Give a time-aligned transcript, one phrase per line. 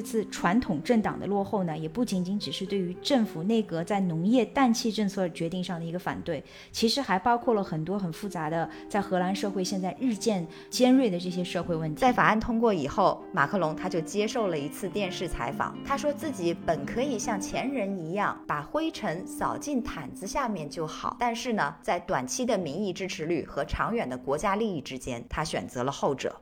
[0.00, 6.42] 这次传统政党的落后呢，也不仅仅只是对于政府内阁在农业氮气政策决定上的一个反对，
[6.72, 12.00] 其实还包括了很多很复杂的在荷兰社会现在日渐尖锐的这些社会问题。
[12.00, 26.40] 在法案通过以后，马克龙他就接受了一次电视采访，他说自己本可以像前人一样把灰尘扫进毯子下面就好，但是呢，在短期的民意支持率和长远的国家利益之间，他选择了后者。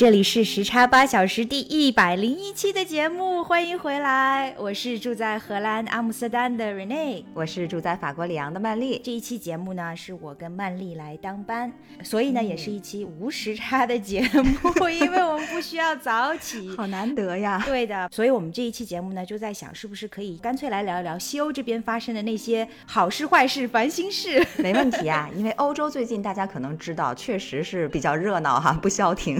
[0.00, 4.54] 这里是时差八小时第一百零一期的节目，欢迎回来！
[4.56, 8.98] 我是住在荷兰阿姆斯特丹的 Rene，我是住在法国里昂的曼丽。
[9.04, 11.70] 这一期节目呢，是我跟曼丽来当班，
[12.02, 17.62] 所以呢，也是一期无时差的节目，因为我们不需要早起， 好难得呀。
[17.66, 24.42] 对的，所以我们这一期节目呢，就在想，是不是可以干脆来聊一聊西欧这边发生的那些好事、坏事、烦心事？
[24.56, 29.38] 没问题啊，因为欧洲最近大家可能知道，确实是比较热闹哈，不消停。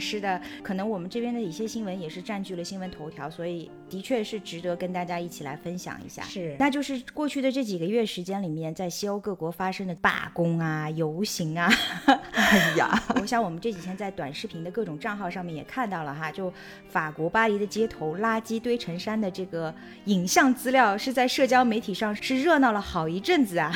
[0.00, 6.22] 是的，可能我们这边的一些新闻也是占据了新闻头条，所以的确是值得跟大家一起来分享一下。
[6.22, 11.70] 是，那就是过去的这几个月时间里面，在西欧各国发生的罢工啊、游行啊。
[12.32, 16.50] 哎呀， 我想我们这几天在短视频的各种账号上面也看到了哈，就
[16.88, 19.74] 法国巴黎的街头垃圾堆成山的这个
[20.06, 23.70] 影像资料，是在社交媒体上是热闹了好一阵子啊。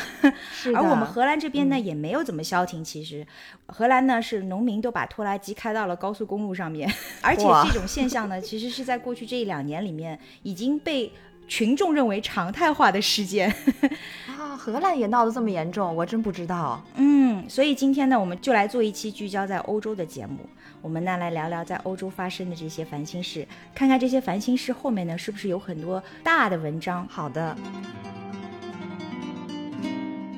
[0.50, 2.83] 是而我们荷兰这边呢，也没有怎么消停。
[2.83, 3.27] 其实，
[3.67, 10.06] 荷兰呢是农民都把拖拉机开到了高速公路上面， 而且这种现象呢，其实是在过去这一两年里面
[10.43, 11.11] 已经被
[11.49, 13.55] 群众认为常态化的事件
[14.29, 14.57] 啊。
[14.57, 16.83] 荷兰也闹得这么严重，我真不知道。
[16.97, 20.39] 嗯，所以今天呢，我们就来做一期聚焦在欧洲的节目，
[20.83, 27.06] 我们呢来聊聊在欧洲发生的这些烦心事，看看这些烦心事后面呢是不是有很多大的文章。
[27.09, 27.56] 好的。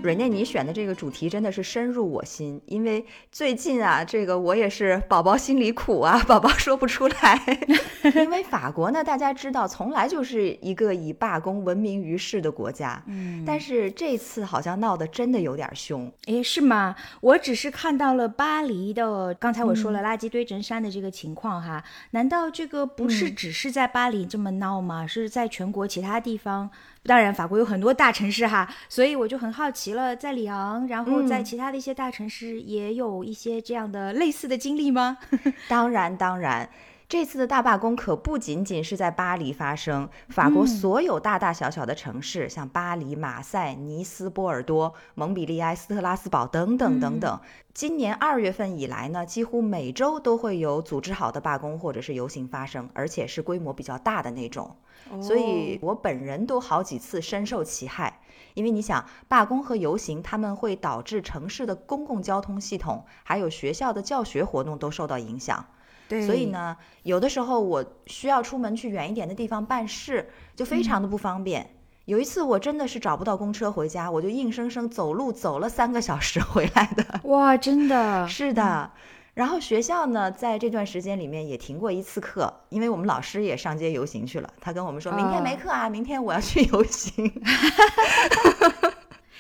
[0.01, 7.59] 瑞内，你选的这个主题真的是深入我心，因为最近啊，这个我也是宝宝心里苦啊， 宝宝说不出来。
[8.15, 13.03] 因为法国呢，大家知道，从来就是一个以罢工闻名于世的国家。
[13.09, 16.11] 嗯，但是这次好像闹得真的有点凶。
[16.27, 16.95] 诶，是吗？
[17.21, 21.83] 我只是看到了巴黎的，刚才我说了垃圾堆成山的这个情况哈，
[22.13, 25.05] 难道这个不是只是在巴黎这么闹吗？
[25.05, 26.71] 是在全国其他地方？
[27.09, 35.17] 当然，法国有很多大城市哈，所以我就很好奇了，在里昂，然后在其他的一些大城市，也有一些这样的类似的经历吗？
[35.69, 36.69] 当然，当然。
[37.09, 47.41] 这次的大罢工可不仅仅是在巴黎发生，法国所有大大小小的城市，像巴黎、马赛、尼斯、波尔多、蒙彼利埃、斯特拉斯堡等等等等，
[47.73, 54.77] 今年二月份以来呢，几乎每周都会有组织好的罢工或者是游行发生，而且是规模比较大的那种。
[55.21, 58.21] 所以我本人都好几次深受其害，
[58.55, 65.65] 因为你想，罢工和游行，他们会导致城市的公共交通系统，还有学校的教学活动都受到影响。
[66.09, 71.75] 对所以呢，有的时候我需要出门去远一点的地方办事，就非常的不方便。
[72.07, 77.21] 有一次我真的是找不到公车回家，我就硬生生走路走了三个小时回来的。
[77.25, 78.91] 哇，真的 是的。
[79.39, 84.53] 然后学校呢，在这段时间里面也停过一次课，因为我们老师也上街游行去了。
[84.61, 87.33] 他跟我们说明天没课啊，明天我要去游行。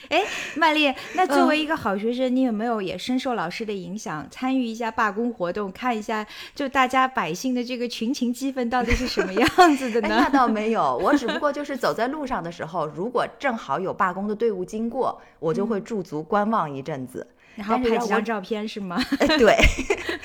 [0.08, 0.22] 哎，
[0.54, 10.08] 曼丽，那作为一个好学生，你有没有也深受老师的影响，参与一下罢工活动，看一下就大家百姓的这个群情激愤到底是什么样子的呢？
[10.22, 17.26] 那倒没有，我只不过就是走在路上的时候，如果正好有罢工的队伍经过，我就会驻足观望一阵子，
[17.58, 18.96] 然后拍几张照片是吗？
[19.36, 19.56] 对。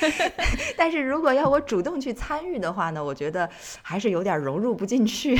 [0.78, 3.50] 但是如果要我主动去参与的话呢，我觉得
[3.82, 5.36] 还是有点融入不进去。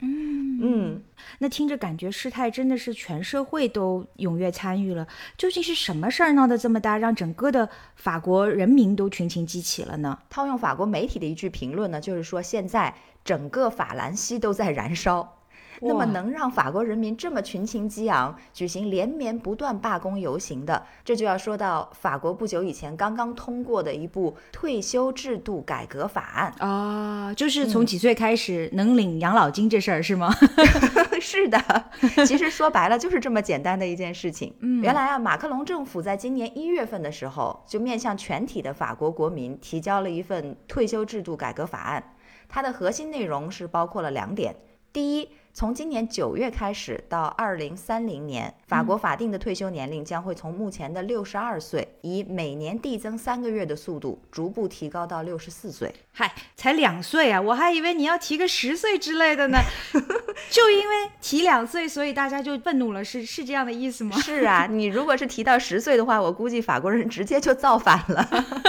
[0.00, 1.02] 嗯嗯。
[1.38, 5.06] 那听着感觉事态真的是全社会都踊跃参与了，
[5.36, 10.18] 究竟是什么事儿闹得这么大，让整个的法国人民都群情激起了呢？
[10.28, 12.92] 套用法国媒体的一句评论呢，就是说现在
[13.24, 15.37] 整个法兰西都在燃烧。
[15.80, 30.34] 那么能让法国人民这么群情激昂，举行连绵不断罢工游行的，这就要说到法国不久以前刚刚通过的一部退休制度改革法案啊，就是从几岁开始能领养老金这事儿是吗？
[31.20, 31.58] 是的，
[32.26, 34.54] 其实说白了就是这么简单的一件事情。
[34.60, 42.14] 嗯，原来啊，马克龙政府在今年一月份的时候就面向全体的法国国民提交了一份退休制度改革法案。
[42.48, 44.54] 它的核心内容是包括了两点：
[44.92, 55.92] 第一，从今年九月开始到二零三零年，法国法定的退休年龄将会从目前的六十二岁，以每年递增三个月的速度，逐步提高到六十四岁。
[56.12, 59.58] 嗨，才两岁啊，我还以为你要提个十岁之类的呢。
[60.48, 64.16] 就因为提两岁，所以大家就愤怒了，是是这样的意思吗？
[64.20, 68.28] 是啊，你如果是提到十岁的话，我估计法国人直接就造反了。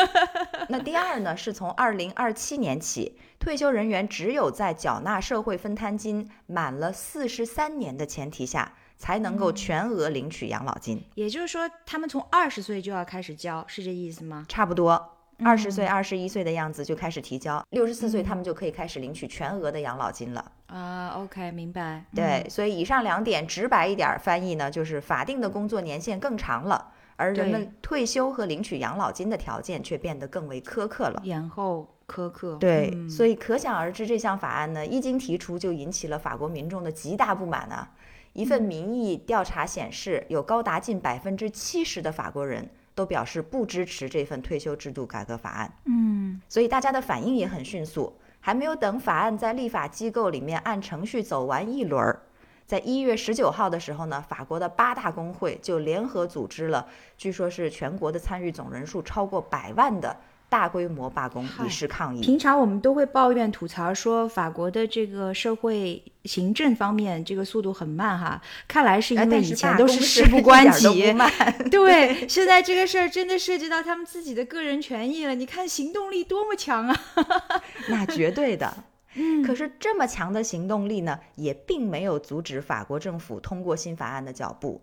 [0.69, 11.01] 那第二呢，是从二零二七年起，退休人员只有在缴纳社会分摊金满了四十三年的前提下，才能够全额领取养老金。
[11.15, 14.45] 也就是说，他们从二十岁就要开始交，是这意思吗？
[14.50, 15.15] 差不多。
[15.41, 20.51] 二十岁、二十一岁的样子就开始提交，六十四岁他们就可以开始领取全额的养老金了。
[20.68, 22.03] 啊，OK，明白。
[22.13, 32.56] 对，所以以上两点直白一点翻译呢，就是法定的工作年限更长了，而人们退休和领取养老金的条件却变得更为苛刻了，延后苛刻。
[32.56, 37.92] 对，所以可想而知，这项法案呢一经提出，就引起了法国民众的极大不满啊。
[38.33, 42.69] 一份民意调查显示，有高达近百分之七十的法国人。
[42.95, 45.74] 都表示不支持这份退休制度改革法案。
[45.86, 52.22] 嗯，所以大家的反应也很迅速，还没有等法案在立法机构里面按程序走完一轮儿，
[52.69, 56.86] 在一月十九号的时候呢，法国的八大工会就联合组织了，
[57.18, 60.16] 据说是全国的参与总人数超过百万的。
[60.51, 62.21] 大规模罢工以示抗议。
[62.21, 71.13] 平常我们都会抱怨吐槽说法国的这个社会行政方面这个速度很慢哈，看来是因为以前都是事不关己。
[71.69, 75.36] 对， 现在这个事儿真的涉及到他们自己的个人权益了。
[75.36, 77.00] 你看行动力多么强啊！
[77.89, 78.75] 那绝对的。
[79.16, 84.82] 嗯，可是这么强的行动力呢，也并没有阻止法国政府通过新法案的脚步。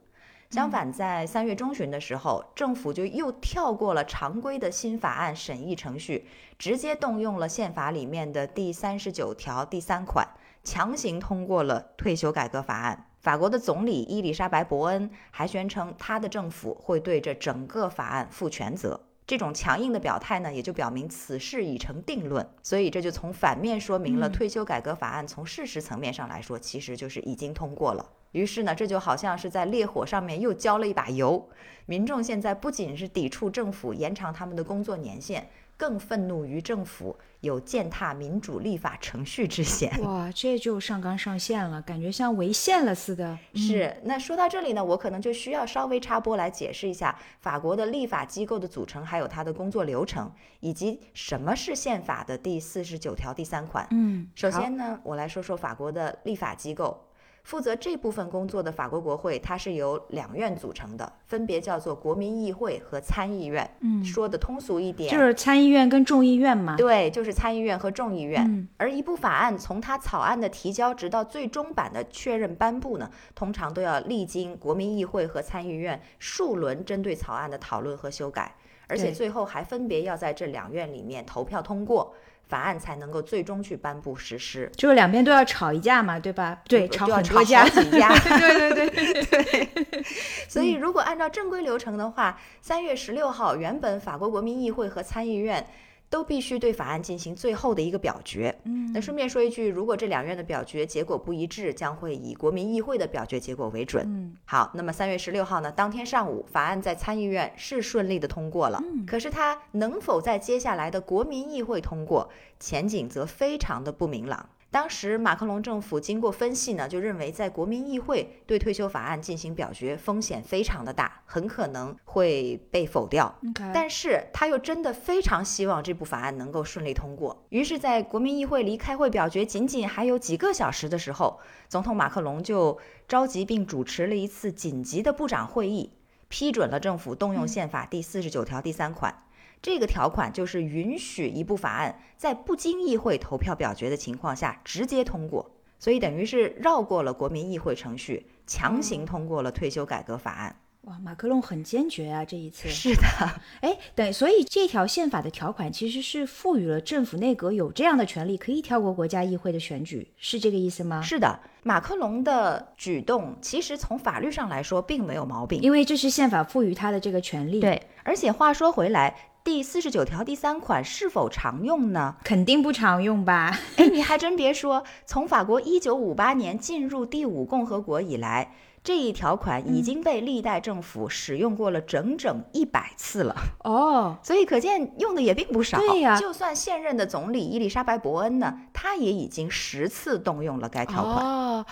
[0.50, 6.26] 相反，在三月中旬的时候，政府就又跳过了常规的新法案审议程序，
[6.56, 10.26] 直接动用了宪法里面的第三十九条第三款，
[10.62, 13.06] 强行通过了退休改革法案。
[13.18, 19.00] 法国的总理伊丽莎白·伯恩还宣称，他的政府会对这整个法案负全责。
[19.26, 22.48] 这种强硬的表态呢，也就表明此事已成定论。
[22.62, 28.08] 所以这就从反面说明了，退休改革法案从事实层面上来说，其实就是已经通过了。
[28.30, 31.48] 于是呢，这就好像是在烈火上面又浇了一把油。
[31.86, 39.92] 民众现在不仅是抵触政府延长他们的工作年限，更愤怒于政府有践踏民主立法程序之嫌。
[40.02, 43.38] 哇，这就上纲上线了，感觉像违宪了似的。
[43.54, 43.94] 是。
[44.04, 53.86] 那说到这里呢，我可能就需要稍微插播来解释一下法国的立法机构的组成，还有它的工作流程，以及什么是宪法的第四十九条第三款。
[53.90, 57.02] 嗯，首先呢，我来说说法国的立法机构。
[57.46, 63.70] 负责这部分工作的法国国会，它是由两院组成的，分别叫做国民议会和参议院。
[63.82, 66.74] 嗯，说的通俗一点，就是参议院跟众议院嘛。
[66.76, 68.68] 对，就是参议院和众议院。
[68.78, 78.56] 而一部法案从它草案的提交直到最终版的确认颁布呢，通常都要历经国民议会和参议院数轮针对草案的讨论和修改，
[78.88, 82.12] 而且最后还分别要在这两院里面投票通过。
[82.48, 86.58] 法案才能够最终去颁布实施，就是两边都要吵一架嘛，对吧？
[86.68, 88.08] 对，吵很多架，几架。
[88.38, 89.68] 对对对对。
[90.48, 95.66] 所以，如果按照正规流程的话，三月十六号，原本法国国民议会和参议院。
[96.08, 98.56] 都必须对法案进行最后的一个表决。
[98.64, 104.04] 嗯，那顺便说一句，如果这两院的表决结果不一致，将会以国民议会的表决结果为准。
[104.06, 105.70] 嗯，好，那么三月十六号呢？
[105.72, 108.80] 当天上午，法案在参议院是顺利的通过了。
[108.82, 114.48] 嗯，可是它能否在接下来的国民议会通过，前景则非常的不明朗。
[114.76, 123.34] 当时马克龙政府经过分析呢，就认为在国民议会对退休法案进行表决风险非常的大，很可能会被否掉。
[123.72, 127.46] 但是他又真的非常希望这部法案能够顺利通过。
[127.48, 131.40] 于是，在国民议会离开会表决仅仅还有几个小时的时候，
[131.70, 132.78] 总统马克龙就
[133.08, 135.94] 召集并主持了一次紧急的部长会议，
[136.28, 139.22] 批准了政府动用宪法第四十九条第三款。
[139.66, 150.54] 这个条款就是允许一部法案在不经议会投票表决的情况下直接通过，所以等于是绕过了国民议会程序，强行通过了退休改革法案。
[150.82, 152.68] 哇，马克龙很坚决啊，这一次。
[152.68, 153.02] 是的，
[153.60, 161.02] 哎，等，所以这条宪法的条款其实是赋予了政府内阁有这样的权利，可以跳过国家议会的选举，是这个意思吗？
[161.02, 167.58] 是的，马克龙的举动其实从法律上来说并没有毛病，因为这是宪法赋予他的这个权利。
[167.58, 169.12] 对，而且话说回来。
[169.46, 172.16] 第四十九条第三款是否常用呢？
[172.24, 173.56] 肯定不常用吧？
[173.76, 185.78] 哎，你还真别说，从法国一九五八年进入第五共和国以来，这一条款已经被历代政府使用过了整整一百次了，哦， 所以可见用的也并不少。
[185.78, 191.24] 对呀就算现任的总理伊丽莎白·伯恩呢，他也已经十次动用了该条款。
[191.24, 191.66] 哦。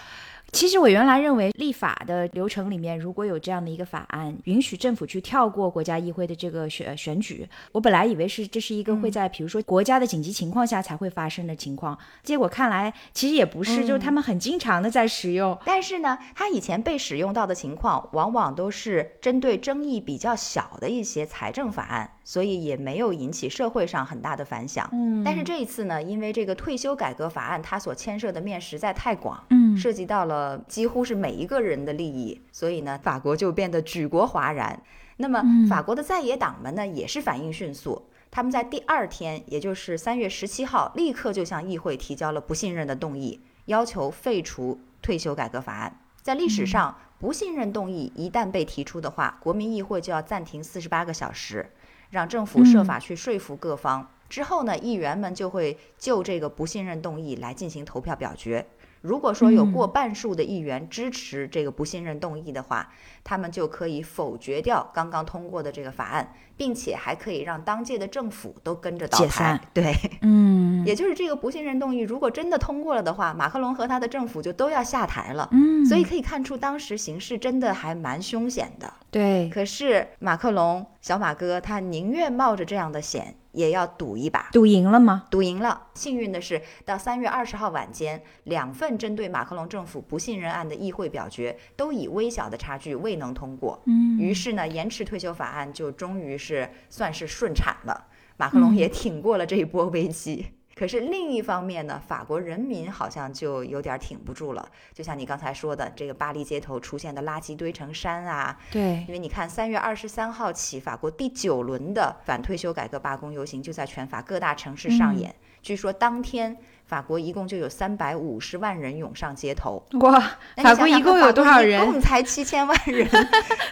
[0.54, 15.58] 其实我原来认为立法的流程里面，如果有这样的一个法案，允许政府去跳过国家议会的这个选选举，我本来以为是这是一个会在比如说国家的紧急情况下才会发生的情况，结果看来其实也不是，就是他们很经常的在使用。
[15.64, 24.88] 但是呢，它以前被使用到的情况，往往都是针对争议比较小的一些财政法案，所以也没有引起社会上很大的反响。
[24.92, 34.82] 嗯但是这一次呢，因为这个退休改革法案，它所牵涉的面实在太广，嗯涉及到了几乎是每一个人的利益，所以呢，法国就变得举国哗然。
[35.18, 38.06] 那么，嗯法国的在野党们呢，也是反应迅速。
[38.30, 46.00] 他们在第二天，也就是三月十七号，立刻就向议会提交了不信任的动议，要求废除退休改革法案。
[46.20, 51.70] 在历史上，不信任动议一旦被提出的话，国民议会就要暂停四十八个小时，
[52.11, 54.11] 让政府设法去说服各方。
[54.28, 58.66] 之后呢，议员们就会就这个不信任动议来进行投票表决。
[59.04, 62.90] 如果说有过半数的议员支持这个不信任动议的话，
[63.23, 69.61] 他们就可以否决掉刚刚通过的这个法案，并且还可以让当届的政府都跟着倒台。
[69.75, 75.46] 对，嗯 也就是这个不信任动议，如果真的通过了的话，马克龙和他的政府就都要下台了。
[75.52, 78.90] 嗯，所以可以看出，当时形势真的还蛮凶险的。
[79.11, 84.50] 对，可是马克龙小马哥他宁愿冒着这样的险，也要赌一把。
[84.52, 85.25] 赌赢了吗？
[85.30, 85.88] 赌赢了。
[85.94, 93.80] 幸运的是，到三月二十号晚间，两份针对马克龙政府不信任案的议会表决都以微小的差距未能通过。
[93.87, 98.06] 嗯于是呢，延迟退休法案就终于是算是顺产了，
[98.37, 100.46] 马克龙也挺过了这一波危机。
[100.74, 104.68] 可是另一方面呢，法国人民好像就有点挺不住了。
[104.92, 115.34] 就像你刚才说的，这个巴黎街头出现的垃圾堆成山啊，对因，为你看，三月二十三号起，法国第九轮的反退休改革罢工游行就在全法各大城市上演。
[115.62, 119.82] 据说当天，法国一共就有三百五十万人涌上街头。
[120.00, 120.20] 哇，
[120.56, 121.84] 法国一共有多少人？
[121.84, 123.08] 共才七千万人，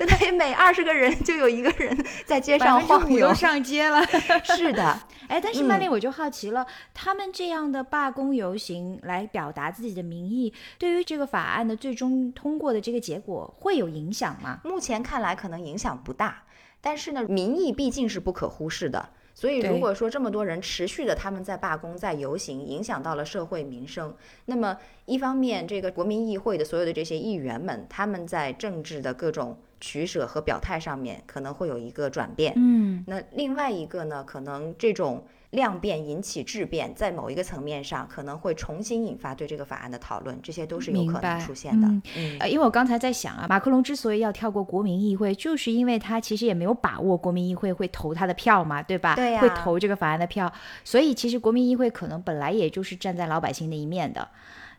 [0.00, 3.34] 就等于每二十个人就有一个人在街上晃悠都。
[3.34, 4.02] 上街了。
[4.44, 14.60] 是的，哎，但是曼嗯丽，我就好奇了，他们这样的罢工游行来表达自己的民意，对于这个法案的最终通过的这个结果会有影响吗？
[14.64, 16.44] 目前看来可能影响不大，
[16.80, 19.10] 但是呢，民意毕竟是不可忽视的。
[19.34, 32.52] 所以，如果说这么多人持续的他们在罢工、在游行，影响到了社会民生，那么一方面，这个国民议会的所有的这些议员们，他们在政治的各种取舍和表态上面可能会有一个转变。
[32.56, 41.86] 嗯，那另外一个呢，可能这种量变引起质变，在某一个层面上可能会重新引发对这个法案的讨论，这些都是有可能出现的。
[41.86, 49.14] 嗯嗯呃，因为我刚才在想啊，马克龙之所以要跳过国民议会，就是因为他其实也没有把握国民议会会投他的票嘛，对吧？
[49.14, 50.50] 对呀会投这个法案的票，
[50.84, 54.26] 所以其实国民议会可能本来也就是站在老百姓那一面的。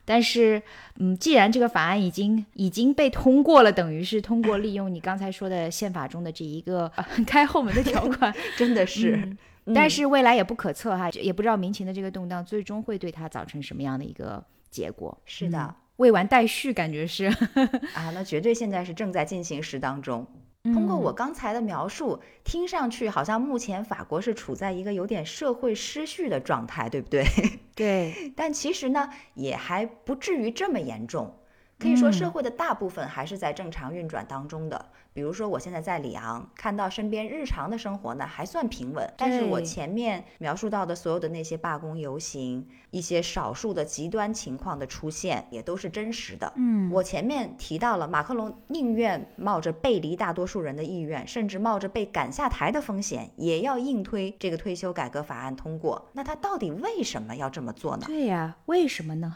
[0.05, 0.61] 但是，
[0.97, 9.37] 嗯，既然这个法案已经已经被通过了，等于是通过利用你刚才说的宪法中的这一个、呃、 开后门的条款， 真的是。
[9.75, 15.15] 但是未来也不可测哈，也不知道民情的这个动荡最终会对它造成什么样的一个结果。
[15.25, 17.25] 是的嗯未完待续，感觉是。
[17.93, 20.25] 啊，那绝对现在是正在进行时当中。
[20.63, 27.23] 通过我嗯刚才的描述，听上去好像目前法国是处在一个有点社会失序的状态，对不对？
[27.75, 31.31] 对，但其实呢，也还不至于这么严重。
[31.77, 34.85] 可以说，社嗯会的大部分还是在正常运转当中的。
[35.13, 46.51] 比如说，我现在在里昂，看到身边日常的生活呢还算平稳，但是我前面描述到的所有的那些罢工游行，一些少数的极端情况的出现，也都是真实的。
[46.55, 56.09] 嗯，我前面提到了，马克龙宁愿冒着背离大多数人的意愿，甚至冒着被赶下台的风险，也要硬推这个退休改革法案通过。
[56.13, 58.03] 那他到底为什么要这么做呢？
[58.07, 59.31] 对呀、为什么呢？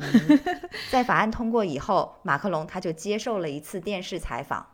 [0.89, 4.65] 在法案通过以后，马克龙他就接受了一次电视采访，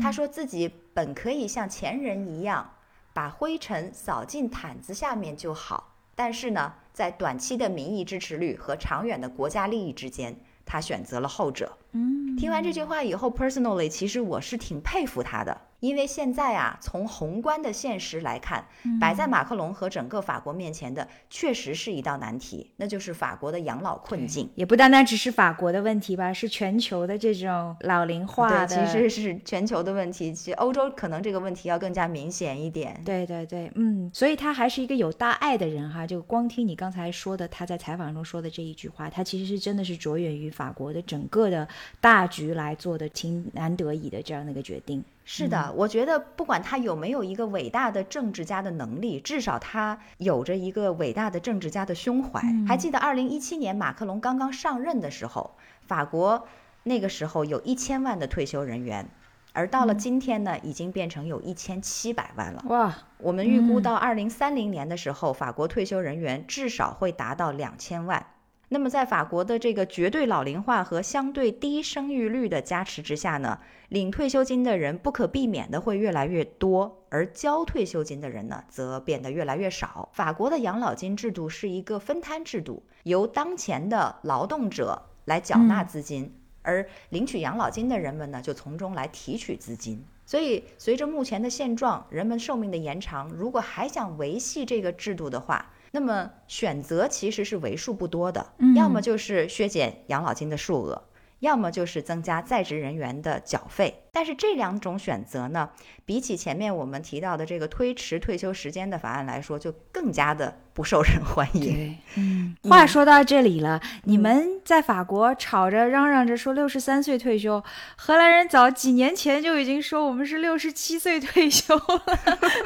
[0.00, 2.70] 他说自己本可以像前人一样，
[3.12, 11.76] 把灰尘扫进毯子下面就好，但是呢，在短期的民意支持率和长远的国家利益之间，他选择了后者。
[11.92, 18.66] 嗯，听完这句话以后，personally，其实我是挺佩服他的，因为现在啊，从宏观的现实来看，
[18.98, 24.48] 摆在马克龙和整个法国面前的，确实是一道难题，那就是法国的养老困境。
[24.54, 30.32] 也不单单只是法国的问题吧，是全球的这种老龄化的，对，其实是全球的问题。
[30.32, 32.98] 其实欧洲可能这个问题要更加明显一点。
[33.04, 36.06] 对对对，嗯，所以他还是一个有大爱的人哈。
[36.06, 41.68] 就光听你刚才说的，他在采访中说的这一句话，他其实是真的是着眼于法国的整个的
[42.00, 45.04] 大局来做的，挺难得已的这样的一个决定。
[45.26, 52.42] 是的，我觉得不管他有没有一个伟大的政治家的能力，至少他有着一个伟大的政治家的胸怀。
[52.68, 56.46] 还记得二零一七年马克龙刚刚上任的时候，法国
[56.82, 59.08] 那个时候有一千万的退休人员，
[59.54, 62.62] 而到了今天呢，已经变成有一千七百万了。
[62.68, 62.94] 哇！
[63.16, 68.26] 我们预估到二零三零年的时候，法国退休人员至少会达到两千万。
[68.74, 80.08] 那么，在法国的这个绝对老龄化和相对低生育率的加持之下呢，领退休金的人不可避免的会越来越多，而交退休金的人呢，则变得越来越少。
[80.12, 90.04] 法国的养老金制度是一个分摊制度，由当前的劳动者来缴纳资金，而领取养老金的人们呢，就从中来提取资金。
[90.26, 101.04] 所以，随着目前的现状，人们寿命的延长，如果还想维系这个制度的话，那么选择其实是为数不多的，要么就是削减养老金的数额，
[101.38, 104.02] 要么就是增加在职人员的缴费。
[104.10, 105.70] 但是这两种选择呢，
[106.04, 110.60] 比起前面我们提到的这个推迟退休时间的法案来说，就更加的。
[110.74, 111.96] 不受人欢迎。
[112.16, 117.62] 嗯，话说到这里了，你们在法国吵着嚷嚷着说六十三岁退休，
[117.94, 121.84] 荷兰人早几年前就已经说我们是六十七岁退休了。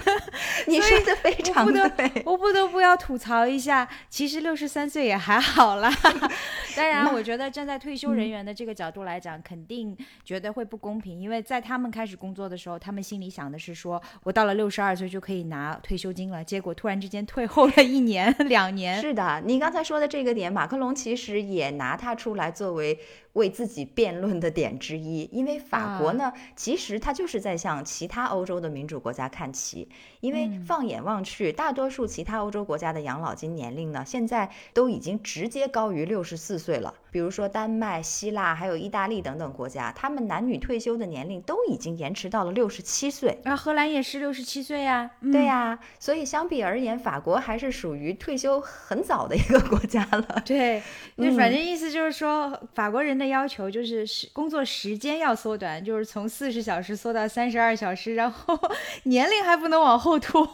[0.67, 5.93] 你说的非常对，我不得不要吐槽一下，其实六十三岁也还好啦。
[6.75, 18.09] 当然，我觉得站在退休人员的这个角度来讲，肯定觉得会不公平，因为在他们开始工作的时候，他们心里想的是说我到了六十二岁就可以拿退休金了，结果突然之间退后了一。
[18.09, 22.99] 年 两年是的，你刚才说的这个点，马克龙其实也拿它出来作为
[23.35, 25.29] 为自己辩论的点之一。
[25.33, 29.89] 因为法国呢，其实它就是在向其他欧洲的民主国家看齐。
[30.21, 36.95] 因为放眼望去，大多数其他欧洲国家的养老金年龄呢，现在都已经直接高于六十四岁了。
[37.11, 43.39] 比如说丹麦、希腊还有意大利等等国家，他们男女退休的年龄都已经延迟到了六十七岁。
[43.45, 45.11] 啊，荷兰也是六十七岁呀。
[45.33, 50.43] 对呀，所以相比而言，法国还是属于退休很早的一个国家了。
[50.45, 50.83] 对，
[51.17, 58.59] 就反正意思就是说，法国人的要求就是时工作时间要缩短，就是从四十小时缩到三十二小时，然后
[59.05, 60.49] 年龄还不能往后拖。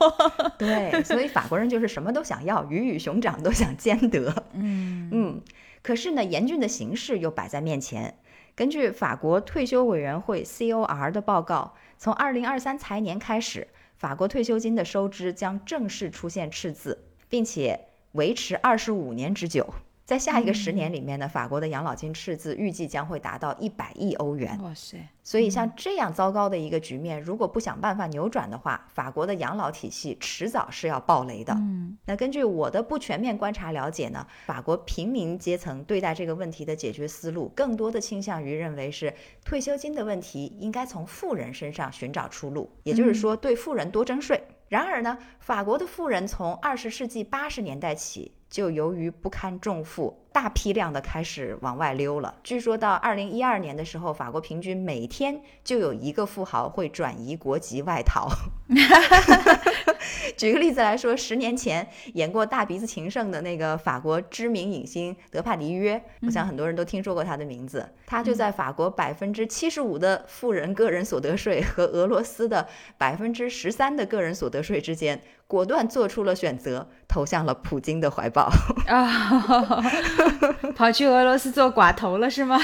[0.59, 4.44] 对，所以法国人就是什么都想要，鱼与熊掌都想兼得。
[4.55, 5.42] 嗯嗯。
[5.83, 8.16] 可是呢，严峻的形势又摆在面前。
[8.55, 17.81] 根据法国退休委员会 COR 的报告，从二零二三财年开始，法国退休金的收支将正式出现赤字，并且
[18.12, 19.74] 维持二十五年之久。
[20.05, 24.61] 在下一个十年里面呢，法国的养老金赤字预计将会达到一百亿欧元。
[24.62, 24.99] 哇塞！
[25.23, 31.55] 所以像这样糟糕的一个局面，如果不想办法扭转的话，法国的养老体系迟早是要爆雷的。
[31.55, 44.43] 嗯，那根据我的不全面观察了解呢，法国平民阶层对待这个问题的解决思路，更多的倾向于认为是退休金的问题应该从富人身上寻找出路，也就是说对富人多征税。
[44.69, 48.33] 然而呢，法国的富人从二十世纪八十年代起。
[48.55, 52.35] 就由于不堪重负，大批量的开始往外溜了。
[52.42, 58.29] 据说到二零一二年的时候，法国平均每天就有一个富豪会转移国籍外逃。
[60.37, 67.88] 举个例子来说，十年前演过《大鼻子情圣》的那个法国知名影星德帕迪约，我想很多人都听说过他的名字。
[68.05, 72.66] 他就在法国百分之七十五的富人个人所得税和俄罗斯的
[72.99, 75.23] 百分之十三的个人所得税之间。
[75.47, 78.51] 果断做出了选择，投向了普京的怀抱
[78.88, 79.85] 啊！
[80.74, 82.58] 跑去俄罗斯做寡头了是吗？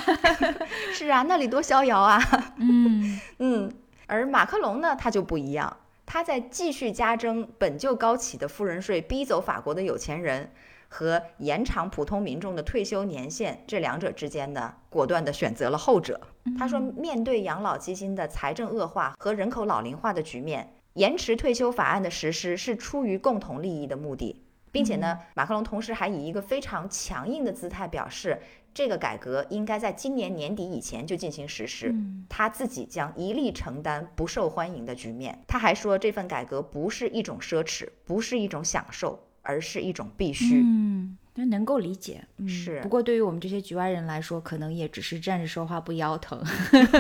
[0.92, 2.20] 是啊，那里多逍遥啊！
[2.58, 3.72] 嗯 嗯，
[4.06, 10.50] 而马克龙呢，他就不一样，他在继续加征本就高企的富人税，逼走法国的有钱人，
[10.88, 16.20] 和延长普通民众的退休年限这两者之间呢，果断地选择了后者。
[16.58, 20.74] 他说，面对养老基金的财政恶化和人口老龄化的局面。
[20.94, 24.42] 延迟退休法案的实施是出于共同利益的目的，
[24.72, 28.40] 并且呢，马克龙同时还以一个非常强硬的姿态表示，
[28.72, 31.94] 这个改革应该在今年年底以前就进行实施。
[32.28, 35.36] 他自己将一力承担不受欢迎的局面。
[35.48, 40.62] 他还说，这份改革不是一种奢侈，不是一种享受，而是一种必须。
[40.64, 42.24] 嗯，那能够理解。
[42.46, 42.80] 是。
[42.80, 46.40] 不过对于我们这些局外人来说，可能也只是站着说话不腰疼。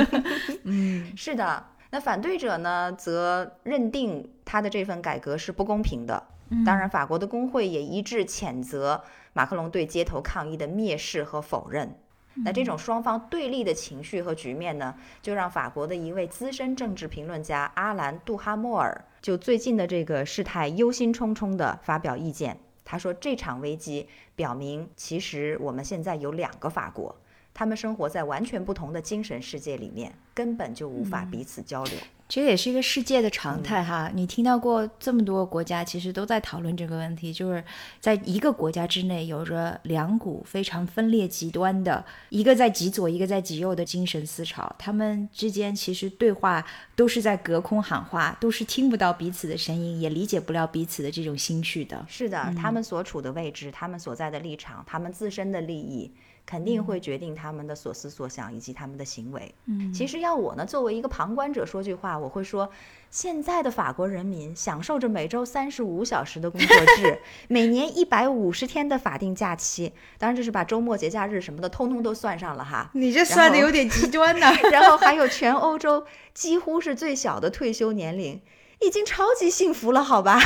[0.64, 1.64] 嗯， 是的。
[1.92, 6.22] 那反对者呢，则认定他的这份改革是不公平的。
[6.64, 11.94] 当然，法国的工会也一致谴责马克龙对街头抗议的蔑视和否认。
[12.44, 22.58] 那这种双方对立的情绪和局面呢，就让法国的一位资深政治评论家阿兰·杜哈莫尔就最近的这个事态忧心忡忡地发表意见。
[22.84, 27.14] 他说，这场危机表明，其实我们现在有两个法国。
[27.52, 31.94] 他们生活在完全不同的精神世界里面，根本就无法彼此交流。
[32.30, 34.08] 这也是一个世界的常态哈。
[34.14, 37.62] 你听到过这么多国家其实都在讨论这个问题，就是
[37.98, 44.72] 在一个国家之内有着两股非常分裂极端的，一个在极左，一个在极右的精神思潮。
[44.78, 46.64] 他们之间其实对话
[46.94, 52.06] 都是在隔空喊话，都是听不到彼此的声音，也理解不了彼此的这种心绪的。
[52.08, 56.12] 是的，他们所处的位置，他们所在的立场，他们自身的利益。
[56.50, 59.54] 肯定会决定他们的所思所想以及他们的行为。
[59.66, 62.68] 嗯，其实要我呢，作为一个旁观者说句话，我会说，
[63.08, 72.90] 现在的法国人民享受着每周三十五小时的工作制，每年一百五十天的法定假期，当然这是把周末节假日什么的通通都算上了哈。
[72.94, 74.48] 你这算的有点极端呢。
[74.72, 78.40] 然后还有全欧洲几乎是最小的退休年龄。
[78.80, 80.38] 已经超级幸福了，好吧？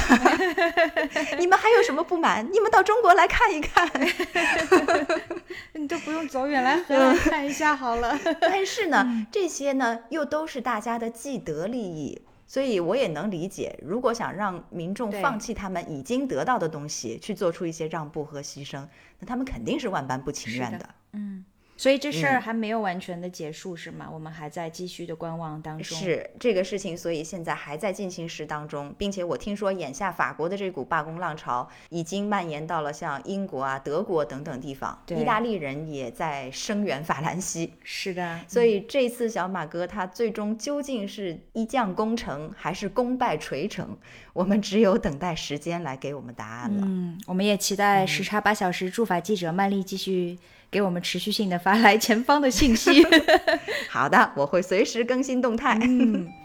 [1.38, 2.47] 你们还有什么不满？
[2.53, 3.88] 你们到中国来看一看。
[5.75, 8.18] 你都不用走远来荷兰看一下好了。
[8.40, 18.87] 但是呢，这些呢又都是大家的既得利益，所以我也能理解，如果想让民众放弃他们已经得到的东西，去做出一些让步和牺牲，
[19.20, 20.88] 那他们肯定是万般不情愿的。
[21.12, 21.44] 嗯。
[21.77, 24.09] 所以这事儿还没有完全的结束，是吗？
[24.13, 25.99] 我们还在继续的观望当中。
[25.99, 37.73] 是这个事情，所以现在还在进行时当中，并且我听说眼下法国的这股罢工浪潮已经蔓延到了像英国啊、德国等等地方，意大利人也在声援法兰西。
[37.83, 43.99] 是的，所以这次小马哥他最终究竟是一将功成还是功败垂成，
[44.33, 46.83] 我们只有等待时间来给我们答案了。
[46.85, 50.39] 嗯，我们也期待时差八小时驻法记者曼丽继续。
[50.75, 53.07] 给我们持续性的发来前方的信息。
[53.89, 55.79] 好的，我会随时更新动态。
[55.81, 56.44] 嗯。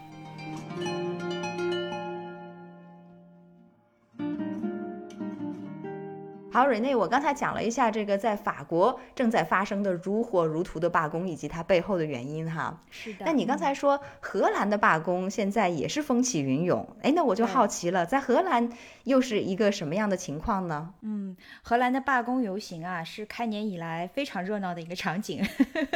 [6.52, 12.82] 好，瑞内，我刚才讲了一下这个在法国正在发生的如火如荼的罢工以及它背后的原因哈。
[12.90, 13.24] 是的。
[13.24, 18.68] 那你刚才说荷兰的罢工现在也是风起云涌，哎，那我就好奇了，在荷兰
[19.04, 20.92] 又是一个什么样的情况呢？
[21.02, 25.46] 嗯，荷兰的罢工游行啊，是开年以来非常热闹的一个场景。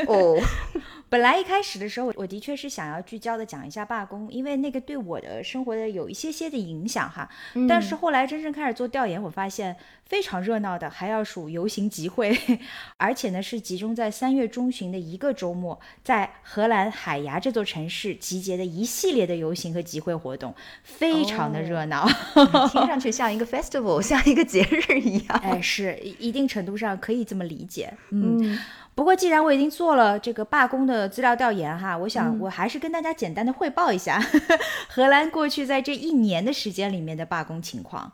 [0.06, 0.38] 哦，
[1.10, 7.28] 本来一开始的时候，我的确是想要聚焦的讲一下罢工，因为那个对我的生活的有一些些的影响哈。
[7.68, 10.43] 但是后来真正开始做调研，我发现非常。
[10.44, 12.38] 热闹的还要数游行集会，
[12.98, 22.06] 而且呢是集中在三月中旬的一个周末，在荷兰海牙这座城市集结的一系列的游行和集会活动，非常的热闹，
[22.70, 25.40] 听上去像一个 festival，像一个节日一样。
[25.42, 27.92] 哎，是一定程度上可以这么理解。
[28.10, 28.58] 嗯，
[28.94, 34.20] 不过既然我已经做了这个罢工的资料调研哈，我想我还是跟大家简单的汇报一下
[34.88, 38.12] 荷兰过去在这一年的时间里面的罢工情况。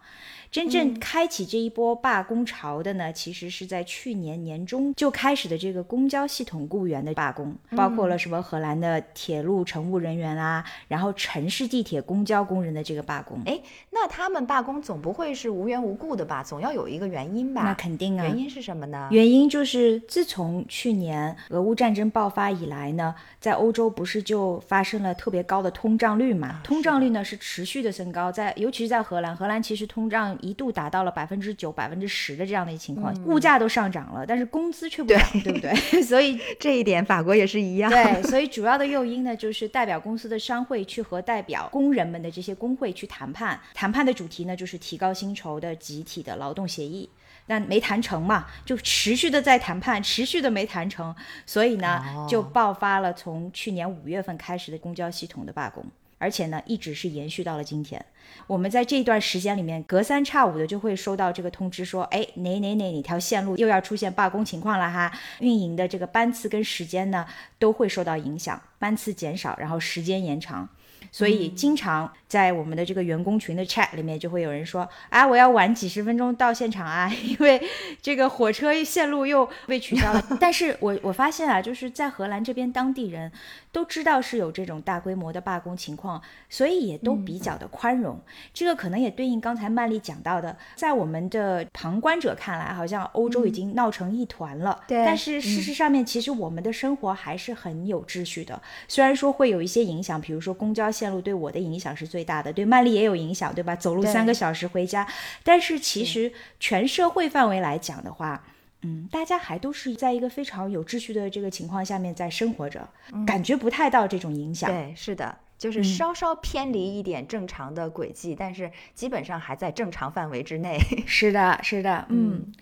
[0.51, 13.41] 真正开启这一波罢工潮的呢，其实是在去年年中就开始的这个公交系统雇员的罢工，包括了什么荷兰的铁路乘务人员啊，然后城市地铁公交工人的这个罢工。
[13.47, 13.61] 哎，
[13.91, 16.43] 那他们罢工总不会是无缘无故的吧？
[16.43, 17.63] 总要有一个原因吧？
[17.63, 18.25] 那肯定啊。
[18.25, 19.07] 原因是什么呢？
[19.13, 26.61] 原因就是自从去年俄乌战争爆发以来呢，在欧洲不是就发生了特别高的通胀率嘛？
[26.65, 30.37] 通胀率呢是持续的升高，在尤其是在荷兰，荷兰其实通胀。
[30.41, 35.73] 一度达到了百分之九、百分之十的这样的一情况，物价都上涨了，但是工资却不涨，对不对？
[36.03, 37.91] 所以 这一点法国也是一样。
[37.91, 47.09] 对，所以主要的诱因呢，就是代表公司的商会去和代表工人们的这些工会去谈判，谈判的主题呢就是提高薪酬的集体的劳动协议，
[47.47, 51.15] 但没谈成嘛，就持续的在谈判，持续的没谈成，
[51.47, 55.85] 所以呢就爆发了从去年五月份开始的公交系统的罢工。
[56.21, 58.05] 而且呢，一直是延续到了今天。
[58.47, 67.27] 我们在这段时间里面，隔三差五的就会收到这个通知，说，哎，哪哪哪哪条线路又要出现罢工情况了哈，运营的这个班次跟时间呢
[67.59, 70.69] 都会受到影响，班次减少，然后时间延长。
[71.13, 77.61] 所以经常在我们的这个员工群的 chat 里面，就会有人说啊，我要晚几十分钟到现场啊，因为
[78.01, 80.25] 这个火车线路又被取消了。
[80.39, 83.33] 但是我我发现啊，就是在荷兰这边，当地人
[83.73, 88.21] 都知道是有这种大规模的罢工情况，所以也都比较的宽容。
[88.53, 94.81] 这个可能也对应刚才曼丽讲到的，在我们的旁观者看来，好像欧洲已经闹成一团了。
[94.89, 98.61] 对但是事实上面，其实我们的生活还是很有秩序的。
[98.89, 103.77] 虽然说会有一些影响，比如说公交线路对我的影响是最大的，对曼丽也有影响，对吧？
[103.77, 105.07] 走路三个小时回家，
[105.45, 108.43] 但是其实全社会范围来讲的话。
[108.83, 112.89] 嗯，大家还都是在一个非常有秩序的这个情况下面在生活着，
[113.27, 114.71] 感觉不太到这种影响。
[114.71, 120.79] 对，是的，就是稍稍偏离一点正常的轨迹，但是基本上还在正常范围之内。
[121.07, 122.53] 是的，是的，嗯。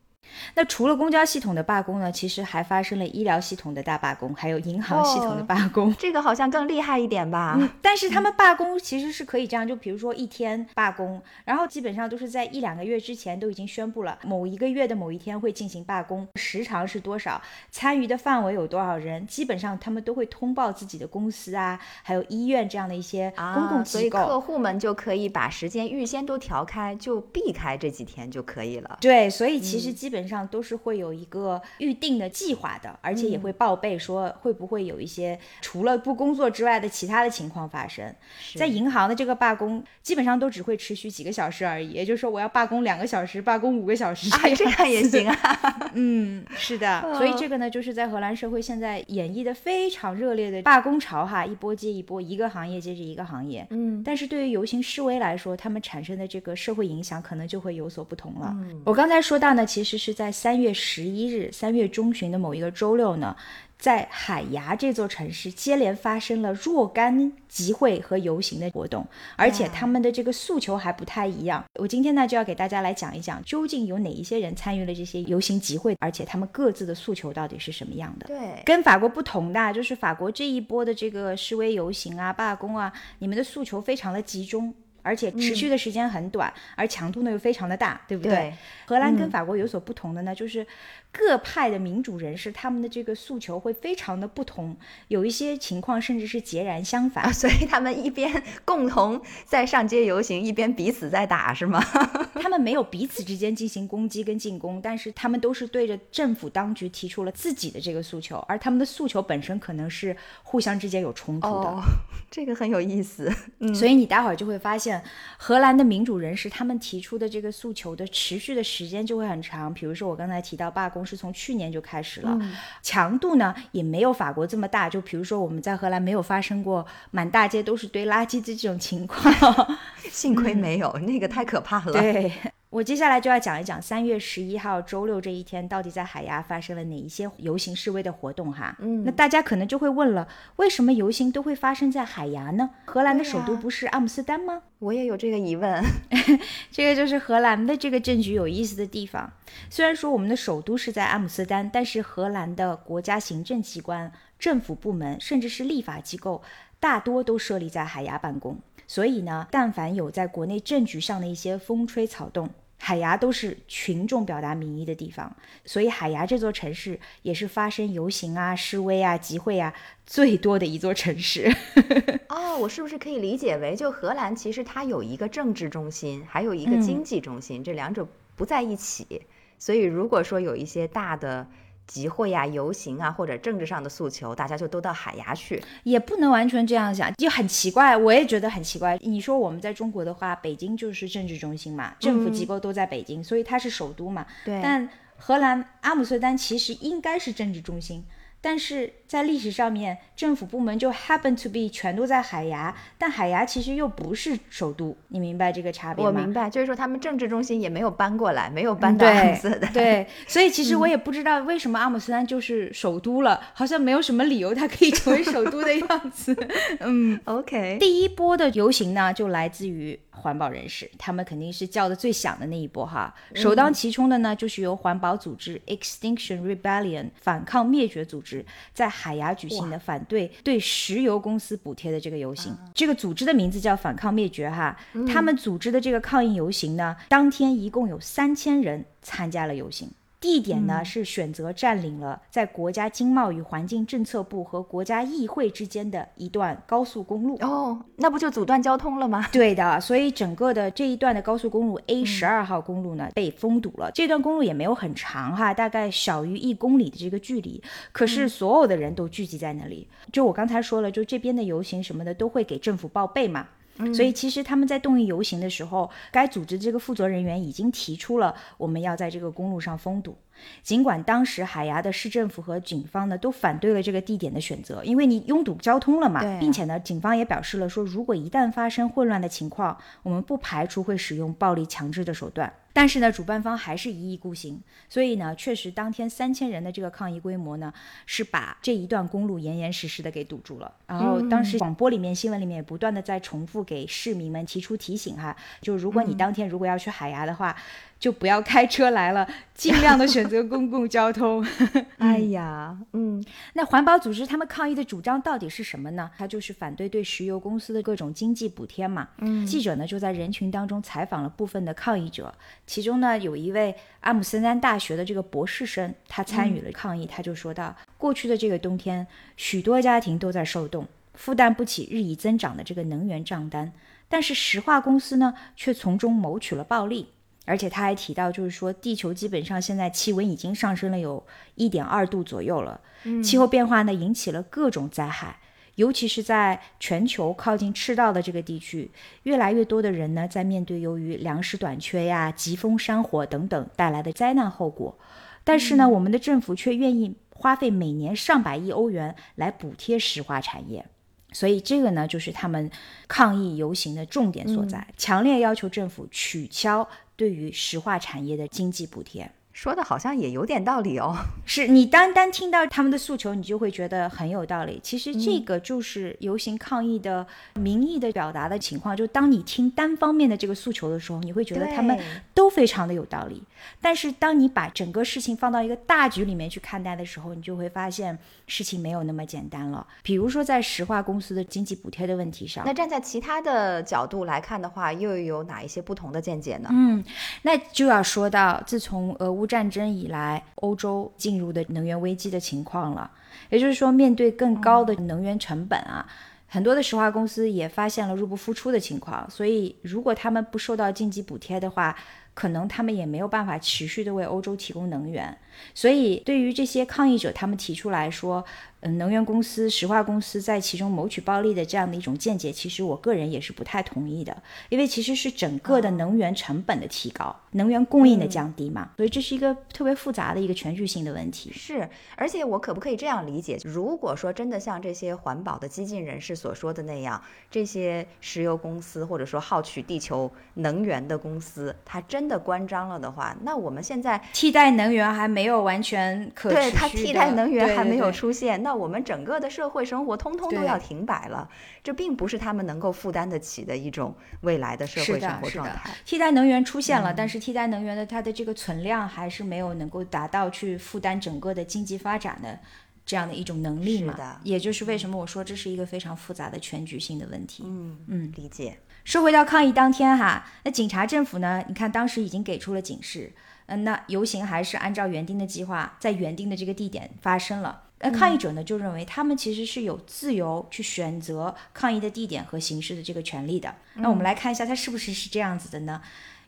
[0.55, 5.95] 那除了公交系统的罢工呢，其实还发生了医疗系统的大罢工，还有银行系统的罢工。
[5.99, 7.57] 这个好像更厉害一点吧？
[7.59, 24.19] 嗯，但是他们罢工其实是可以这样，就比如说一天罢工，然后基本上都是在一两个月之前都已经宣布了，某一个月的某一天会进行罢工，时长是多少，参与的范围有多少人，基本上他们都会通报自己的公司啊，还有医院这样的一些公共啊，所以机构。
[24.27, 28.99] 客户们就可以把时间预先都调开，就避开这几天就可以了。
[29.01, 38.15] 对，所以其实基本上都是会有一个预定的计划的，而且也会报备说会不会有一些除了不工作之外的其他的情况发生。
[38.57, 45.91] 在银行的这个罢工，基本上都只会持续几个小时而已，也就是说我要罢工两个小时，罢工五个小时，啊，这样也行啊！
[45.95, 53.67] 嗯，是的，所以这个呢，就是在荷兰社会现在演绎的非常热烈的罢工潮哈，一波接一波，一个行业接着一个行业。
[53.71, 58.57] 嗯，但是对于游行示威来说，他们产生的这个社会影响可能就会有所不同了。
[58.85, 63.37] 我刚才说到呢，其实是在三月十一日，三月中旬的某一个周六呢。
[63.79, 71.65] 在海牙这座城市，接连发生了若干集会和游行的活动，而且他们的这个诉求还不太一样。
[71.79, 78.27] 我今天呢就要给大家来讲一讲，究竟有哪一些人参与了这些游行集会，而且他们各自的诉求到底是什么样的。
[78.27, 84.75] 对，跟法国不同的啊，就是法国这一波的这个示威游行啊、罢工啊，你们的诉求非常的集中。
[85.09, 88.33] 而且持续的时间很短，而强度呢又非常的大，对不对？
[88.35, 90.67] 对荷兰跟法国有所不同的呢，就是
[91.11, 94.77] 各派的民主人士他们的这个诉求会非常的不同，
[95.09, 97.25] 有一些情况甚至是截然相反。
[97.25, 98.31] 啊，所以他们一边
[98.67, 101.83] 共同在上街游行，一边彼此在打，是吗？
[102.41, 111.69] 他们没有彼此之间进行攻击跟进攻，但是他们都是对着政府当局提出了自己的这个诉求，而他们的诉求本身可能是互相之间有冲突的。
[111.69, 111.83] 哦，
[112.31, 113.33] 这个很有意思。
[113.59, 114.98] 嗯，所以你待会儿就会发现，
[115.37, 119.73] 荷兰的民主人士他们提出的这个诉求的持续的时间就会很长。
[119.73, 122.39] 比如说我刚才提到罢工是从去年就开始了，
[122.83, 124.89] 强度呢也没有法国这么大。
[124.89, 129.33] 就比如说我们在荷兰没有发生过满大街都是堆垃圾的这种情况。
[130.11, 131.93] 幸亏没有，那个太可怕了。
[131.93, 132.33] 对。
[132.71, 138.77] 我接下来就要讲一讲三月十一号周六这一天到底在海牙发生了哪一些游行示威的活动哈。
[138.81, 142.69] 嗯那大家可能就会问了，为什么游行都会发生在海牙呢？
[142.85, 144.63] 荷兰的首都不是阿姆斯丹吗？
[144.81, 145.83] 我也有这个疑问。
[146.71, 149.33] 这个就是荷兰的这个政局有意思的地方。
[149.71, 156.43] 虽然说我们的首都是在阿姆斯丹，但是荷兰的国家行政机关、政府部门，甚至是立法机构，
[156.79, 158.59] 大多都设立在海牙办公。
[158.89, 162.49] 所以呢，但凡有在国内政局上的一些风吹草动，
[162.79, 165.37] 海牙都是群众表达民意的地方。
[165.65, 169.75] 所以海牙这座城市也是发生游行啊、示威啊、集会啊
[170.07, 171.55] 最多的一座城市。
[172.31, 179.23] 哦，我是不是可以理解为，就荷兰其实它有一个政治中心，还有一个经济中心，这两者不在一起。
[179.59, 181.47] 所以如果说有一些大的
[181.89, 185.61] 集会啊、游行啊，或者政治上的诉求，大家就都到海牙去。
[185.83, 188.97] 也不能完全这样想，就很奇怪，我也觉得很奇怪。
[189.01, 194.25] 你说我们在中国的话，北京就是政治中心嘛，政府机构都在北京，所以它是首都嘛。
[194.45, 198.05] 对但荷兰阿姆斯特丹其实应该是政治中心，
[198.41, 206.11] 但是在历史上面，政府部门就 happen to be 全都在海牙，但海牙其实又不是首都，你明白这个差别吗？
[206.11, 209.73] 我明白，就是说他们政治中心也没有搬过来，没有搬到对阿姆斯特丹。
[209.73, 216.37] 对， 所以其实我也不知道为什么阿姆斯特丹就是首都了，好像没有什么理由它可以成为首都的样子。
[216.81, 223.13] 嗯， OK，第一波的游行呢，就来自于环保人士，他们肯定是叫的最响的那一波哈。
[223.35, 228.28] 首当其冲的呢，就是由环保组织 Extinction Rebellion 反抗灭绝组织
[228.73, 232.57] 在海牙举行的反对对石油公司补贴的这个游行。
[232.75, 234.77] 这个组织的名字叫反抗灭绝哈。
[235.07, 239.91] 他们组织的这个抗议游行呢，当天一共有三千人参加了游行。
[240.21, 247.37] 地点呢是选择占领了在国家经贸与环境政策部和国家议会之间的一段高速公路。
[247.41, 249.29] 哦，那不就阻断交通了吗？
[249.31, 253.93] 对的，所以整个的这一段的高速公路 A 十二号公路呢被封堵了。
[253.95, 259.89] 这段公路也没有很长哈，大概小于一公里的这个距离，可是所有的人都聚集在那里。
[260.13, 263.47] 就我刚才说了，就这边的游行什么的都会给政府报备嘛。
[263.95, 270.17] 所以其实他们在动议游行的时候，该组织这个负责人员已经提出了我们要在这个公路上封堵。
[270.63, 282.53] 尽管当时海牙的市政府和警方呢都反对了这个地点的选择，因为你拥堵交通了嘛，啊并且呢，警方也表示了说，如果一旦发生混乱的情况，我们不排除会使用暴力强制的手段。
[282.79, 287.75] 但是呢，主办方还是一意孤行，所以呢，确实当天三千人的这个抗议规模呢，
[288.07, 290.73] 是把这一段公路严严实实的给堵住了。
[290.87, 297.57] 然后当时广播里面、新闻里面也不断的在重复给市民们提出提醒哈，就如果你当天如果要去海牙的话，
[297.99, 301.45] 就不要开车来了，尽量的选择公共交通。
[301.99, 306.11] 哎呀，嗯，那环保组织他们抗议的主张到底是什么呢？
[306.17, 309.09] 他就是反对对石油公司的各种经济补贴嘛。
[309.19, 312.33] 嗯，记者呢就在人群当中采访了部分的抗议者，
[312.67, 319.05] 其中呢有一位阿姆斯特丹大学的这个博士生，他参与了抗议，他就说到，过去的这个冬天，
[319.37, 323.73] 许多家庭都在受冻，负担不起日益增长的这个能源账单，
[324.09, 327.09] 但是石化公司呢却从中谋取了暴利。
[327.49, 332.79] 而且他还提到，就是说，地球基本上现在气温已经上升了有一点二度左右了。
[333.25, 335.39] 气候变化呢，引起了各种灾害，
[335.77, 338.91] 尤其是在全球靠近赤道的这个地区，
[339.23, 344.99] 越来越多的人呢，在面对由于粮食短缺呀、疾风山火等等带来的灾难后果。
[345.43, 350.85] 但是呢，我们的政府却愿意花费每年上百亿欧元来补贴石化产业。
[351.33, 352.71] 所以这个呢，就是他们
[353.07, 359.29] 抗议游行的重点所在，强烈要求政府取消对于石化产业的经济补贴。
[359.59, 361.17] 说的好像也有点道理哦。
[361.45, 364.79] 是你单单听到他们的诉求，你就会觉得很有道理。
[364.85, 368.97] 其实这个就是游行抗议的民意的表达的情况。
[368.97, 371.99] 就当你听单方面的这个诉求的时候，你会觉得他们
[372.33, 373.43] 都非常的有道理。
[373.83, 378.17] 但是当你把整个事情放到一个大局里面去看待的时候，你就会发现
[378.47, 379.85] 事情没有那么简单了。
[380.05, 386.69] 比如说在石化公司的经济补贴的问题上那，站在其他的角度来看的话，又有哪一些不同的见解呢？
[386.71, 387.03] 嗯，
[387.43, 393.11] 那就要说到自从俄乌战争以来，欧洲进入的能源危机的情况了。
[393.49, 396.07] 也就是说，面对更高的能源成本啊，
[396.47, 399.29] 很多的石化公司也发现了入不敷出的情况。
[399.31, 401.97] 所以，如果他们不受到经济补贴的话，
[402.35, 405.37] 可能他们也没有办法持续的为欧洲提供能源。
[405.75, 408.45] 所以，对于这些抗议者，他们提出来说，
[408.81, 421.51] 嗯，能源公司、石化公司在其中谋取暴利的这样的一种见解，其实我个人也是不太同意的，因为其实是整个的能源成本的提高，能源供应的降低嘛，所以这是一个特别复杂的一个全局性的问题。
[421.53, 423.59] 是，而且我可不可以这样理解？
[423.65, 441.49] 如果说真的像这些环保的激进人士所说的那样，这些石油公司或者说耗取地球能源的公司，它真的关张了的话，那我们现在替代能源还没有完全可对它替代能源还没有出现，那我们整个的社会生活通通都对要停摆了，
[441.83, 445.91] 这并不是他们能够负担得起的一种未来的社是会生活状态。
[446.05, 452.59] 替代能源出现嗯了，但是替代能源的它的这个存量还是没有能够达到去负担整个的经济发展的
[453.05, 454.13] 这样的一种能力嘛。
[454.13, 457.63] 是的也就是为什么我说这是一个非常复杂的全局性的问题。
[457.67, 458.79] 嗯嗯，理解。
[459.05, 461.65] 说回到抗议当天哈，那警察政府呢？
[461.67, 463.33] 你看当时已经给出了警示，
[463.69, 467.85] 嗯，那游行还是按照原定的计划，在原定的这个地点发生了。
[468.01, 473.75] 那抗议者呢，就认为他们其实是有自由去选择抗议的地点和形式的这个权利的。
[473.95, 476.01] 那我们来看一下，它是不是是这样子的呢？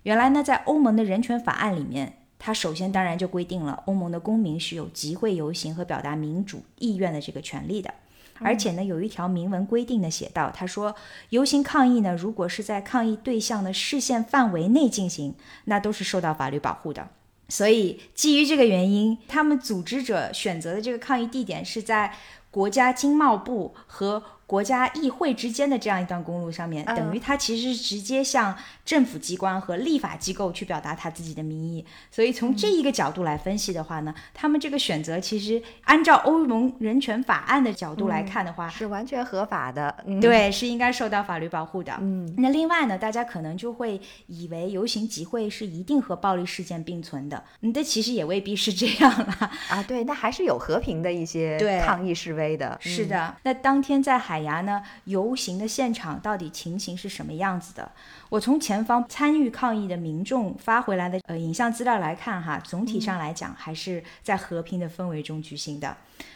[0.04, 7.92] 原来呢，在欧盟的人权法案里面，它首先当然就规定了欧盟的公民是有集会、游行和表达民主意愿的这个权利的。
[8.40, 10.94] 而且呢，有一条明文规定的写道，他说，
[11.28, 17.08] 游行抗议呢，如果是在抗议对象的视线范围内进行，那都是受到法律保护的。
[17.48, 22.14] 所以，基于这个原因，他们组织者选择的这个抗议地点是在
[22.50, 28.52] 国家经贸部和国家议会之间的这样一段公路上面，嗯等于他其实是直接向
[28.84, 31.86] 政府机关和立法机构去表达他自己的民意。
[32.10, 39.94] 所以从这一个角度来分析的话呢，他们这个选择其实按照欧盟人权法案的角度来看的话，是完全合法的。
[40.04, 41.94] 嗯，对，是应该受到法律保护的。
[42.00, 49.50] 嗯，那另外呢，大家可能就会以为游行集会是一定和暴力事件并存的，嗯，但其实也未必是这样啦。
[49.68, 52.76] 啊，对，那还是有和平的一些对抗议示威的。
[52.84, 57.92] 嗯，是的，那当天在海海牙呢游行的现场到底情形是什么样子的。
[58.30, 65.94] 我从前方参与抗议的民众发回来的呃影像资料来看哈，总体上来讲还是在和平的氛围中举行的。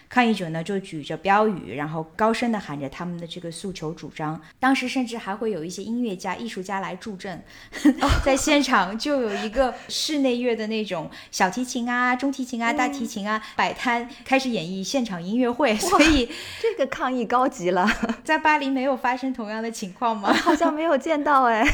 [0.09, 4.41] 抗议者呢就举着标语，然后高声的喊着他们的这个诉求主张。
[4.61, 7.43] 当时甚至还会有一些音乐家、艺术家来助阵，
[8.25, 15.75] 在现场就有一个室内乐的那种小提琴啊、中提琴啊、大提琴啊摆摊，开始演绎现场音乐会。
[15.77, 17.89] 所以这个抗议高级了，
[18.25, 20.33] 在巴黎没有发生同样的情况吗？
[20.45, 21.65] 好像没有见到哎。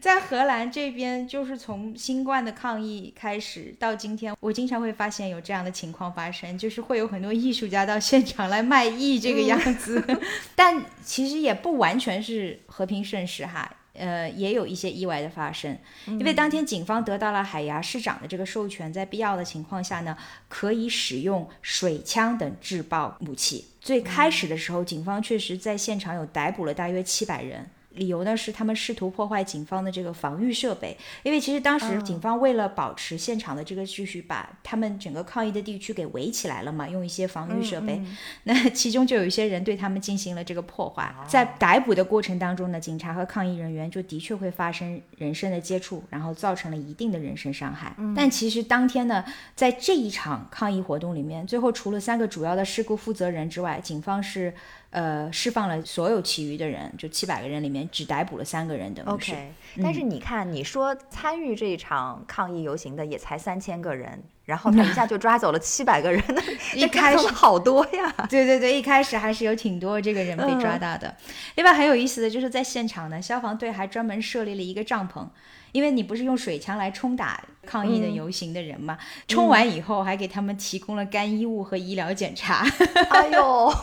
[0.00, 10.04] 在荷兰这边，就是从新冠的抗议开始到今天，我经常会发现有这样的情况发生，就是会有很多艺术家到现场来卖艺这个样子。
[10.56, 15.78] 但其实也不完全是和平盛世哈，呃，也有一些意外的发生。
[16.06, 20.16] 因为当天警方得到了海牙市长的这个授权，在必要的情况下呢，
[20.48, 23.66] 可以使用水枪等制爆武器。
[23.80, 27.70] 最开始的时候，警方确实在现场有逮捕了大约七百人。
[27.94, 38.00] 理由呢是他们试图破坏警方的这个防御设备，因为其实当时警方为了保持现场的这个秩序，把他们整个抗议的地区给围起来了嘛，用一些防御设备。
[38.44, 41.14] 那其中就有一些人对他们进行了这个破坏。
[41.26, 47.94] 在逮捕的过程当中呢，警察和抗议人员就的确会发生人身的接触，然后造成了一定的人身伤害。
[48.16, 49.24] 但其实当天呢，
[49.54, 54.52] 在这一场抗议活动里面，最后除了三个主要的事故负责人之外，警方是。
[54.94, 59.02] 呃，释放了所有其余的人，就七百个人里面只逮捕了三个人的。
[59.06, 66.22] OK，但是你看，你说参与这一场抗议游行的也才三千个人，然后 他一下就抓走了七百个人，
[66.76, 68.14] 一开始好多呀。
[68.30, 71.12] 对对对，一开始还是有挺多这个人被抓到的。
[71.56, 75.26] 另外很有意思的就是在现场呢，消防队还专门设立了一个帐篷。
[75.74, 78.96] 因为你不是用水枪来冲打抗议的游行的人吗？
[79.26, 82.64] 冲完以后还给他们提供了干衣物和医疗检查。
[83.10, 83.74] 哎呦，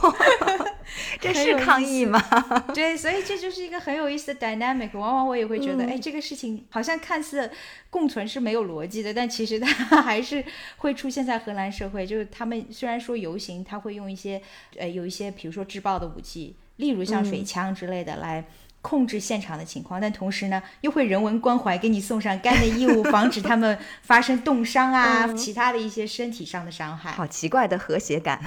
[1.19, 2.17] 这是抗议吗？
[2.73, 4.97] 对，所以这就是一个很有意思的 dynamic。
[4.97, 7.51] 往往我也会觉得，哎，这个事情好像看似
[7.89, 10.41] 共存是没有逻辑的，但其实它还是
[10.77, 12.07] 会出现在荷兰社会。
[12.07, 14.41] 就是他们虽然说游行，他会用一些
[14.77, 18.45] 呃有一些比如说制爆的武器，例如像水枪之类的来。
[18.81, 27.11] 控制现场的情况，但同时呢，又会人文关怀，给你送上干的衣物， 防止他们发生冻伤啊，其他的一些身体上的伤害。
[27.11, 28.39] 好奇怪的和谐感。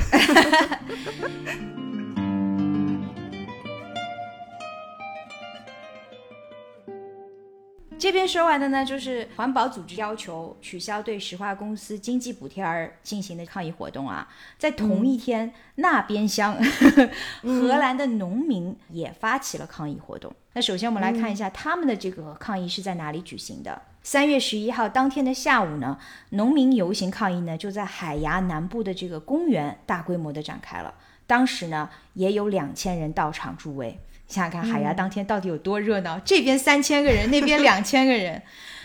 [7.98, 14.28] 这边说完的呢，就是环保组织要求取消对石化公司经济补贴而进行的抗议活动啊。
[14.58, 16.54] 在同一天，那边乡
[17.42, 20.30] 荷兰的农民也发起了抗议活动。
[20.52, 23.80] 那首先我们来看一下他们的这个抗议是在哪里举行的。
[24.02, 25.98] 三月十一号当天的下午呢，
[26.30, 30.92] 农民游行抗议呢就在海牙南部的这个公园大规模的展开了。
[31.26, 33.98] 当时呢，也有两千人到场助威。
[34.26, 36.18] 想想看，海牙当天到底有多热闹？
[36.24, 38.42] 这边三千个人， 那边两千个人。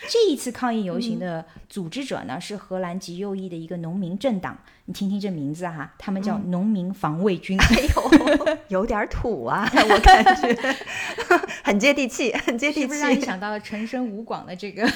[0.07, 4.57] 这一次抗议游行的组织者呢，是荷兰极右翼的一个农民政党。
[4.85, 7.59] 你听听这名字哈，他们叫农民防卫军。
[7.59, 10.75] 哎呦， 有点土啊，我感觉
[11.63, 12.81] 很接地气，很接地气。
[12.81, 14.89] 是不是让你想到了陈升吴广的这个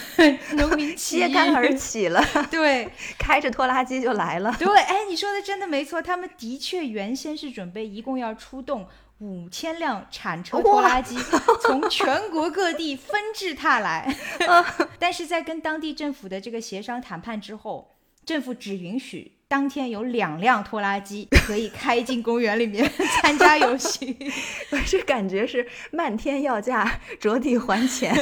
[0.53, 2.23] 农民揭竿而起了？
[2.49, 2.89] 对，
[3.19, 4.55] 开着拖拉机就来了。
[4.57, 8.87] 对，哎，你说的真的没错，他们的确原先是准备一共要出动。
[9.23, 11.17] 五千辆铲车拖拉机
[11.61, 14.13] 从全国各地纷至沓来，
[14.99, 17.95] 但是在跟当地政府的这个协商谈判之后，
[18.25, 22.91] 政府只允许当天有两辆拖拉机可以开进公园里面
[23.23, 24.13] 参加游行。
[24.71, 28.13] 我这感觉是漫天要价，着地还钱。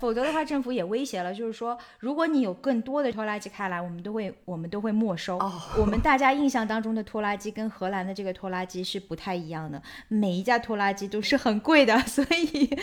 [0.00, 5.38] 否则的话，政府也威胁了，就是说，如果你有更多的拖拉机开来，我们都会，我们都会没收。
[5.78, 12.76] 我们大家印象当中的拖拉机跟荷兰的这个拖拉机是不太一样的，每一架拖拉机都是很贵的， 所以。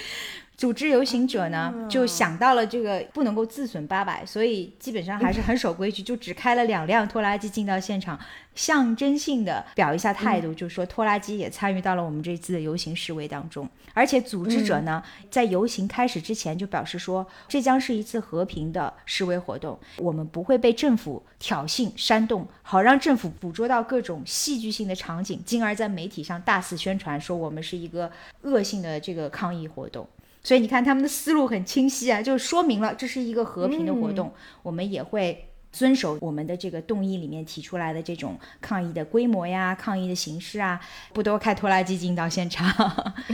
[0.58, 8.20] 组织游行者呢，就想到了这个不能够自损八百，所以基本上还是很守规矩，就只开了两辆拖拉机进到现场，
[8.56, 13.70] 象征性的表一下态度，就是说拖拉机也参与到了我们这次的游行示威当中。
[13.94, 30.08] 而且组织者呢，在游行开始之前就表示说，这将是一次和平的示威活动，我们不会被政府挑衅煽动，好让政府捕捉到各种戏剧性的场景，进而在媒体上大肆宣传说我们是一个恶性的这个抗议活动。
[30.48, 34.32] 所以你看，他们的思路很清晰啊，就说明了这是一个和平的活动，
[34.64, 40.80] 我们也会遵守我们的这个动议里面提出来的这种抗议的规模呀、抗议的形式啊，
[41.12, 42.66] 不多开拖拉机进到现场？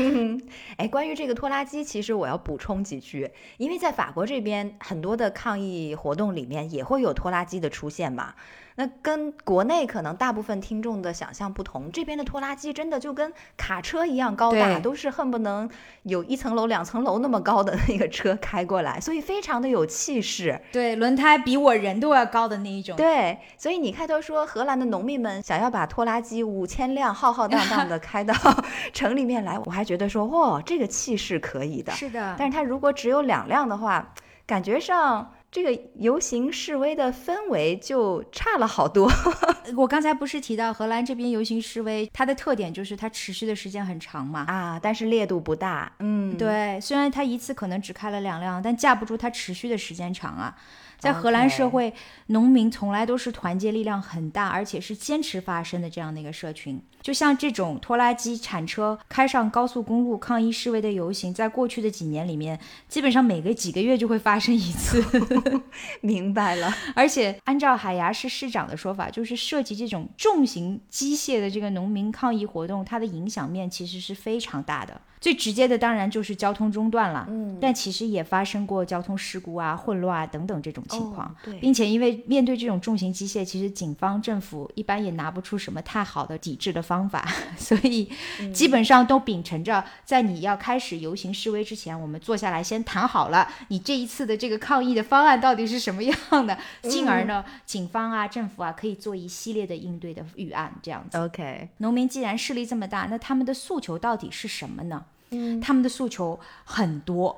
[0.77, 8.33] 哎，关于这个拖拉机，其实我要补充几句，因为在法国这边很多的抗议活动里面也会有拖拉机的出现嘛。
[8.75, 15.69] 那跟国内可能大部分听众的想象不同，这边的拖拉机真的就跟卡车一样高大，都是恨不能
[16.03, 20.59] 有一层楼、两层楼那么高的那个车开过来，所以非常的有气势。
[20.71, 22.95] 对，轮胎比我人都要高的那一种。
[22.95, 28.33] 对，所以你开头说荷兰的农民们想要把拖拉机五千辆浩浩荡荡的开到
[28.91, 31.93] 城里面来，我还觉得说，哇，这个气势可以的。
[31.93, 34.13] 是的，但是它如果只有两辆的话，
[34.45, 39.07] 感觉上这个游行示威的氛围就差了好多。
[39.77, 44.45] 我刚才不是提到荷兰这边游行示威，它的特点就是它持续的时间很长嘛。
[44.47, 45.93] 啊，但是烈度不大。
[45.99, 50.57] 嗯，对，虽然它一次可能只开了两辆，但架不住它持续的时间长啊。
[50.97, 51.93] 在荷兰社会，
[52.27, 56.81] 农民从来都是团结力量很大，而且是坚持发声的这样的一个社群。
[57.03, 65.03] 就像这种拖拉机、铲车开上高速公路抗议示威的游行，在过去的几年里面，基本上每个几个月就会发生一次。
[66.01, 66.73] 明白了。
[66.95, 75.01] 而且按照海牙市市长的说法，就是涉及这种重型机械的这个农民抗议活动，它的影响面其实是非常大的。
[75.19, 81.27] 最直接的当然就是交通中断了，嗯但其实也发生过交通事故啊、混乱啊等等这种情况。
[81.27, 87.27] 哦对并且因为面对这种重型机械，其实警方、政府一般也拿不出什么太好的抵制的方法，
[87.57, 88.09] 所以
[88.53, 101.17] 基本上都秉承着在你要开始游行示威之前，我们坐下来先谈好了，你这一次的这个抗议的方案到底是什么样的， 进而呢，警方啊、政府啊可以做一系列的应对的预案，这样子。
[101.17, 105.05] OK，农民既然势力这么大，那他们的诉求到底是什么呢？
[105.33, 107.37] 嗯他们的诉求很多，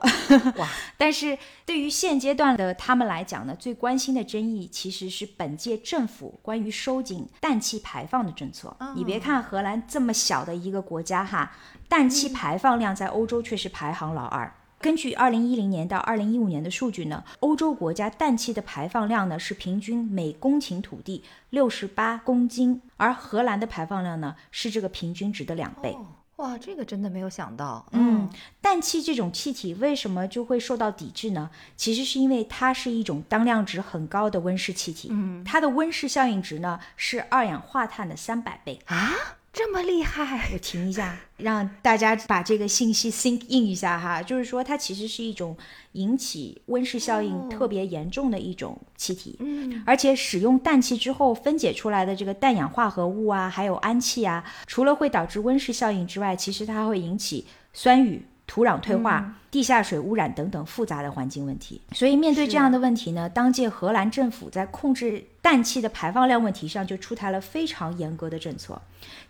[0.57, 0.67] 哇！
[0.97, 8.75] 但是对于现阶段的他们来讲呢，最关心的争议其实是本届政府关于收紧氮气排放的政策。
[8.95, 11.51] 你别看荷兰这么小的一个国家哈，
[11.87, 14.53] 氮气排放量在欧洲却是排行老二。
[14.81, 25.97] 根据二零一零年到二零一五年的数据呢，欧洲国家氮气的排放量呢是平均每公顷土地六十八公斤，而荷兰的排放量呢是这个平均值的两倍。
[26.38, 27.86] 哇，这个真的没有想到。
[27.91, 28.29] 嗯，
[28.61, 31.49] 氮气这种气体为什么就会受到抵制呢？
[31.77, 38.79] 其实是因为它是一种当量值很高的温室气体，嗯，它的温室效应值呢是二氧化碳的三百倍。
[38.86, 39.11] 啊，
[39.57, 40.49] 这么厉害！
[40.51, 45.55] 我停一下，让大家把这个信息 think in 一下哈，就是说它其实是一种
[45.93, 58.25] 引起温室效应特别严重的一种气体，嗯，而且使用氮气之后分解出来的这个氮氧化合物啊，还有氨气啊，除了会导致温室效应之外，其实它会引起酸雨。
[58.47, 68.81] 土壤退化、地下水污染等等复杂的环境问题，所以面对这样的问题呢，当届荷兰政府在控制氮气的排放量问题上就出台了非常严格的政策，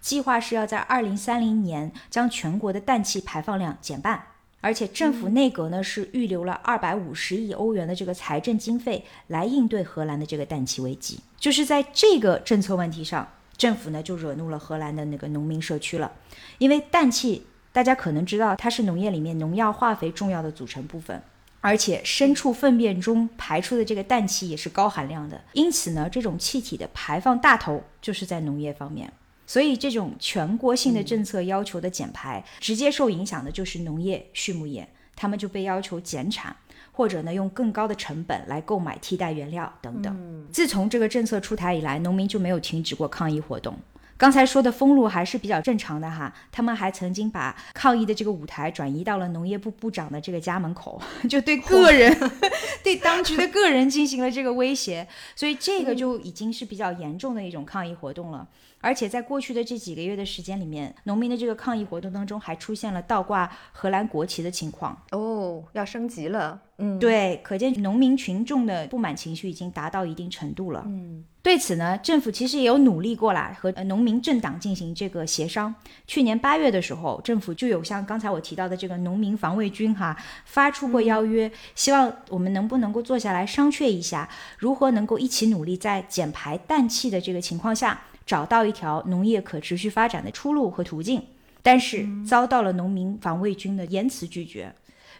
[0.01, 4.21] 计划是要在二零三零年将全国的氮气排放量减半，
[4.61, 11.19] 而且政府内阁呢是预留了二百五十亿欧元的这个财政经费来应对荷兰的这个氮气危机。
[11.37, 16.11] 就是在这个政策问题上，政府呢就惹怒了荷兰的那个农民社区了，
[16.57, 17.45] 因为氮气
[17.75, 21.21] 大家可能知道它是农业里面农药、化肥重要的组成部分。
[21.59, 29.11] 而且牲畜粪便中排出的这个氮气也是高含量的，因此呢，这种气体的排放大头就是在农业方面。
[29.45, 36.55] 所以，这种全国性的政策要求的减排，直接受影响的就是农业、畜牧业，他们就被要求减产，
[36.93, 40.47] 或者呢用更高的成本来购买替代原料等等。
[40.51, 43.75] 自从这个政策出台以来，农民就没有停止过抗议活动。
[44.17, 52.17] 刚才说的封路还是比较正常的哈，他们还曾经把抗议的这个舞台转移到了农业部部长的这个家门口， 就对个人、
[52.81, 55.05] 对当局的个人进行了这个威胁，
[55.35, 58.47] 所以这个就已经是比较严重的一种抗议活动了。
[58.81, 64.95] 而且在过去的这几个月的时间里面，农民的这个抗议活动当中还出现了倒挂荷兰国旗的情况。
[65.11, 66.61] 哦，要升级了。
[66.77, 70.83] 嗯，，对，可见农民群众的不满情绪已经达到一定程度了。
[70.85, 75.73] 嗯，对此呢，政府其实也有努力过啦，和呃农民政党进行这个协商。
[76.05, 91.23] 去年八月的时候，政府就有像刚才我提到的这个农民防卫军哈发出过邀约，希望我们能不能够坐下来商榷一下，如何能够一起努力，在减排氮气的这个情况下，找到一条农业可持续发展的出路和途径。
[91.61, 94.71] 但是遭到了农民防卫军的严词拒绝。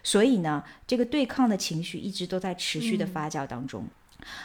[0.06, 3.84] 所以呢，这个对抗的情绪一直都在持续的发酵当中。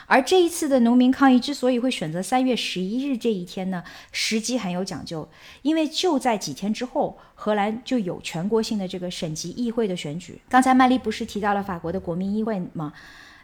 [0.08, 5.30] 而这一次的农民抗议之所以会选择三月十一日这一天呢，时机很有讲究，
[5.62, 10.42] 因为就在几天之后，荷兰就有全国性的这个省级议会的选举。
[10.50, 12.92] 刚才麦丽不是提到了法国的国民议会吗？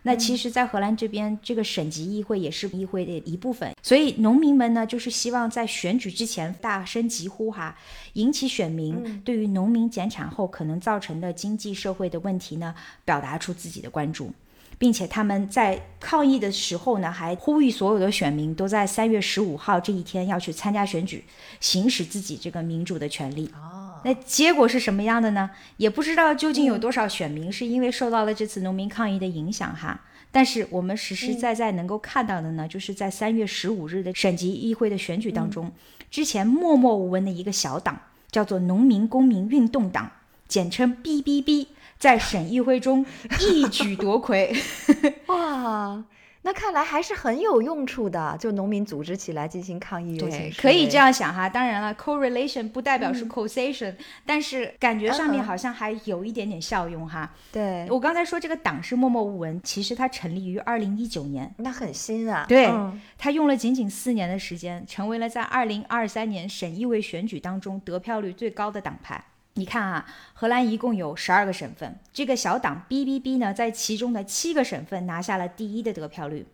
[0.08, 7.78] 那其实，在荷兰这边，这个省级议会也是议会的一部分，所以农民们呢，就是希望在选举之前大声疾呼哈，
[8.14, 14.32] 引起选民对于农民减产后可能造成的经济社会的问题呢，表达出自己的关注。
[14.80, 21.24] 并且他们在抗议的时候呢，还呼吁所有的选民都在三月十五号这一天要去参加选举，
[21.60, 23.49] 行使自己这个民主的权利。
[23.55, 25.50] 哦，那结果是什么样的呢？
[25.78, 30.02] 也不知道究竟有多少选民是因为受到了这次农民抗议的影响哈。
[30.32, 35.72] 但是我们实实在在能够看到的呢，就是在三月十五日的省级议会的选举当中，
[36.12, 40.12] 之前默默无闻的一个小党叫做农民公民运动党，
[40.48, 41.68] 简称 BBB。
[42.00, 43.04] 在省议会中
[43.41, 44.56] 一举夺魁，
[45.26, 46.04] 哇，
[46.48, 48.38] 那看来还是很有用处的。
[48.39, 51.50] 就农民组织起来进行抗议游行，可以这样想哈。
[51.50, 53.93] 当然了，correlation 不代表是 causation，
[54.26, 57.30] 但是感觉上面好像还有一点点效用哈。
[57.52, 62.45] 对我刚才说这个党是默默无闻，其实它成立于二零一九年，那很新啊。
[62.48, 62.72] 对，
[63.18, 69.22] 它用了仅仅四年的时间，成为了在二零二三年省议会选举当中得票率最高的党派。
[69.58, 70.05] 你看啊，
[70.36, 76.45] 荷兰一共有十二个省份，这个小党 BBB 呢，在其中的七个省份拿下了第一的得票率，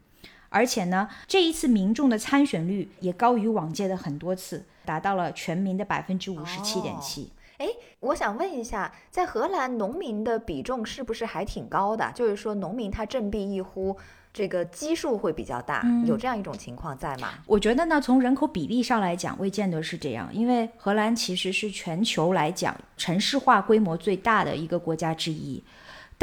[0.47, 7.29] 而且呢，这一次民众的参选率也高于往届的很多次，达到了全民的百分之五十七点七。
[7.57, 7.67] 哎，
[7.99, 12.09] 我想问一下，在荷兰农民的比重是不是还挺高的？
[12.15, 13.97] 就是说，农民他振臂一呼。
[14.33, 17.29] 这个基数会比较大，有这样一种情况在吗？
[17.45, 25.63] 我觉得呢，从人口比例上来讲，未见得是这样，因为荷兰其实是全球来讲城市化规模最大的一个国家之一，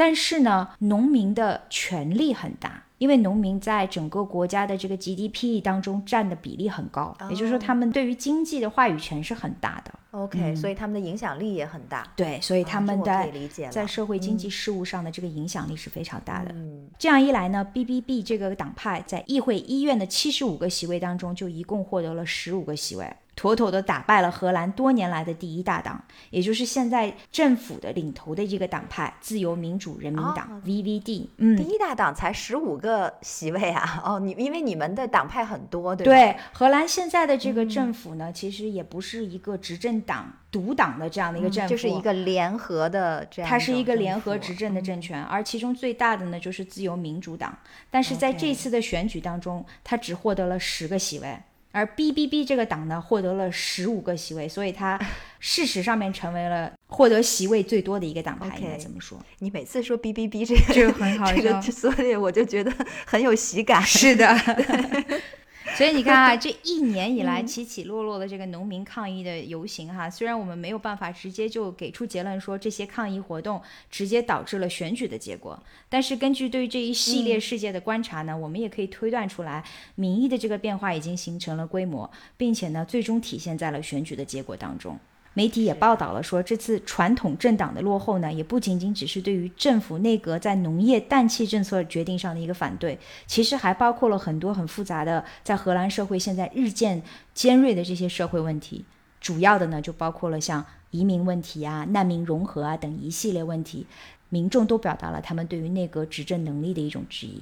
[0.01, 2.85] 但是呢，农民的权力很大。
[2.97, 9.91] 因为农民在整个国家的这个 GDP 当中占的比例很高，也就是说他们对于经济的话语权是很大的。
[10.11, 12.05] OK，所以他们的影响力也很大。
[12.15, 13.31] 对，所以他们在
[13.71, 16.53] 在社会经济事务上的这个影响力是非常大的。
[16.99, 23.11] 这样一来呢，BBB 这个党派在议会医院的七十五个席位当中，就一共获得了十五个席位。
[23.33, 31.27] 妥妥的打败了荷兰多年来的第一大党，也就是现在政府的领头的这个党派——自由民主人民党 （VVD）。
[31.37, 34.01] 嗯，第一大党才十五个席位啊！
[34.05, 36.11] 哦，你因为你们的党派很多，对吧？
[36.11, 43.49] 对，荷兰现在的这个政府呢，其实也不是一个执政党独党的这样的一个政府，就是一个联合的这样。
[43.49, 47.57] 它是一个联合执政的政权，而其中最大的呢就是自由民主党，
[47.89, 51.39] 但是在这次的选举当中，它只获得了十个席位。
[51.71, 54.99] 而 BBB 这个党呢，获得了十五个席位，所以它
[55.39, 58.57] 事实上面成为了获得席位最多的一个党派。
[58.57, 59.17] 应该怎么说？
[59.39, 62.71] 你每次说 BBB 这个就很好，这个所以我就觉得
[63.05, 63.81] 很有喜感。
[63.81, 64.27] 是的。
[65.77, 79.63] 所以你看啊， 这一年以来起起落落的这个农民抗议的游行哈，虽然我们没有办法直接就给出结论说这些抗议活动直接导致了选举的结果，但是根据对于这一系列事件的观察呢，我们也可以推断出来，
[79.95, 84.99] 民意的这个变化已经形成了规模，并且呢，最终体现在了选举的结果当中。
[85.33, 97.01] 媒体也报道了说，这次传统政党的落后呢，也不仅仅只是对于政府内阁在农业氮气政策决定上的一个反对，其实还包括了很多很复杂的在荷兰社会现在日渐
[97.33, 98.83] 尖锐的这些社会问题。
[99.21, 103.87] 主要的呢，就包括了像移民问题啊、难民融合啊等一系列问题，
[104.27, 107.41] 民众都表达了他们对于内阁执政能力的一种质疑。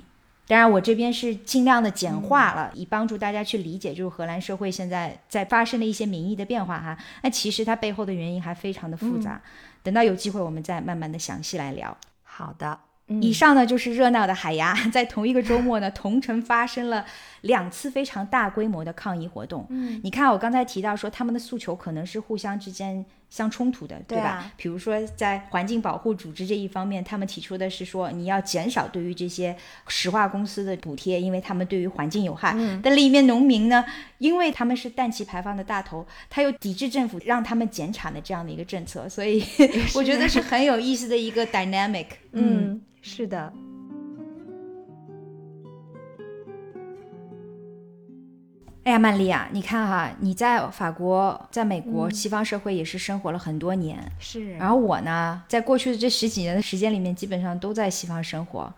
[0.49, 6.97] 当然，我这边是尽量的简化了，以帮助大家去理解，就是荷兰社会现在在发生的一些民意的变化哈。
[7.21, 9.39] 那其实它背后的原因还非常的复杂，
[9.83, 11.95] 等到有机会我们再慢慢的详细来聊。
[12.23, 12.79] 好的，
[13.21, 17.05] 以上呢就是热闹的海牙， 在同一个周末呢， 同城发生了
[17.41, 19.67] 两次非常大规模的抗议活动。
[19.69, 23.05] 嗯，你看我刚才提到说他们的诉求可能是互相之间。
[23.30, 24.51] 相冲突的，对吧？
[24.57, 29.55] 比如说，在环境保护组织这一方面，他们提出的是说，你要减少对于这些
[29.88, 32.55] 石化公司的补贴，因为他们对于环境有害。
[32.82, 33.86] 但另一面，农民呢，
[34.17, 39.43] 因为他们是氮气排放的大头，他又抵制政府让他们减产的这样的一个政策，所以
[39.93, 42.07] 我觉得是很有意思的一个 dynamic。
[42.32, 43.53] 嗯，是的。
[48.86, 54.53] 哎呀，曼丽啊，你看哈，你在法国、在美国、西方社会也是生活了很多年，是。
[54.57, 58.73] 然后我呢，在过去的这十几年的时间里面，基本上都在西方生活。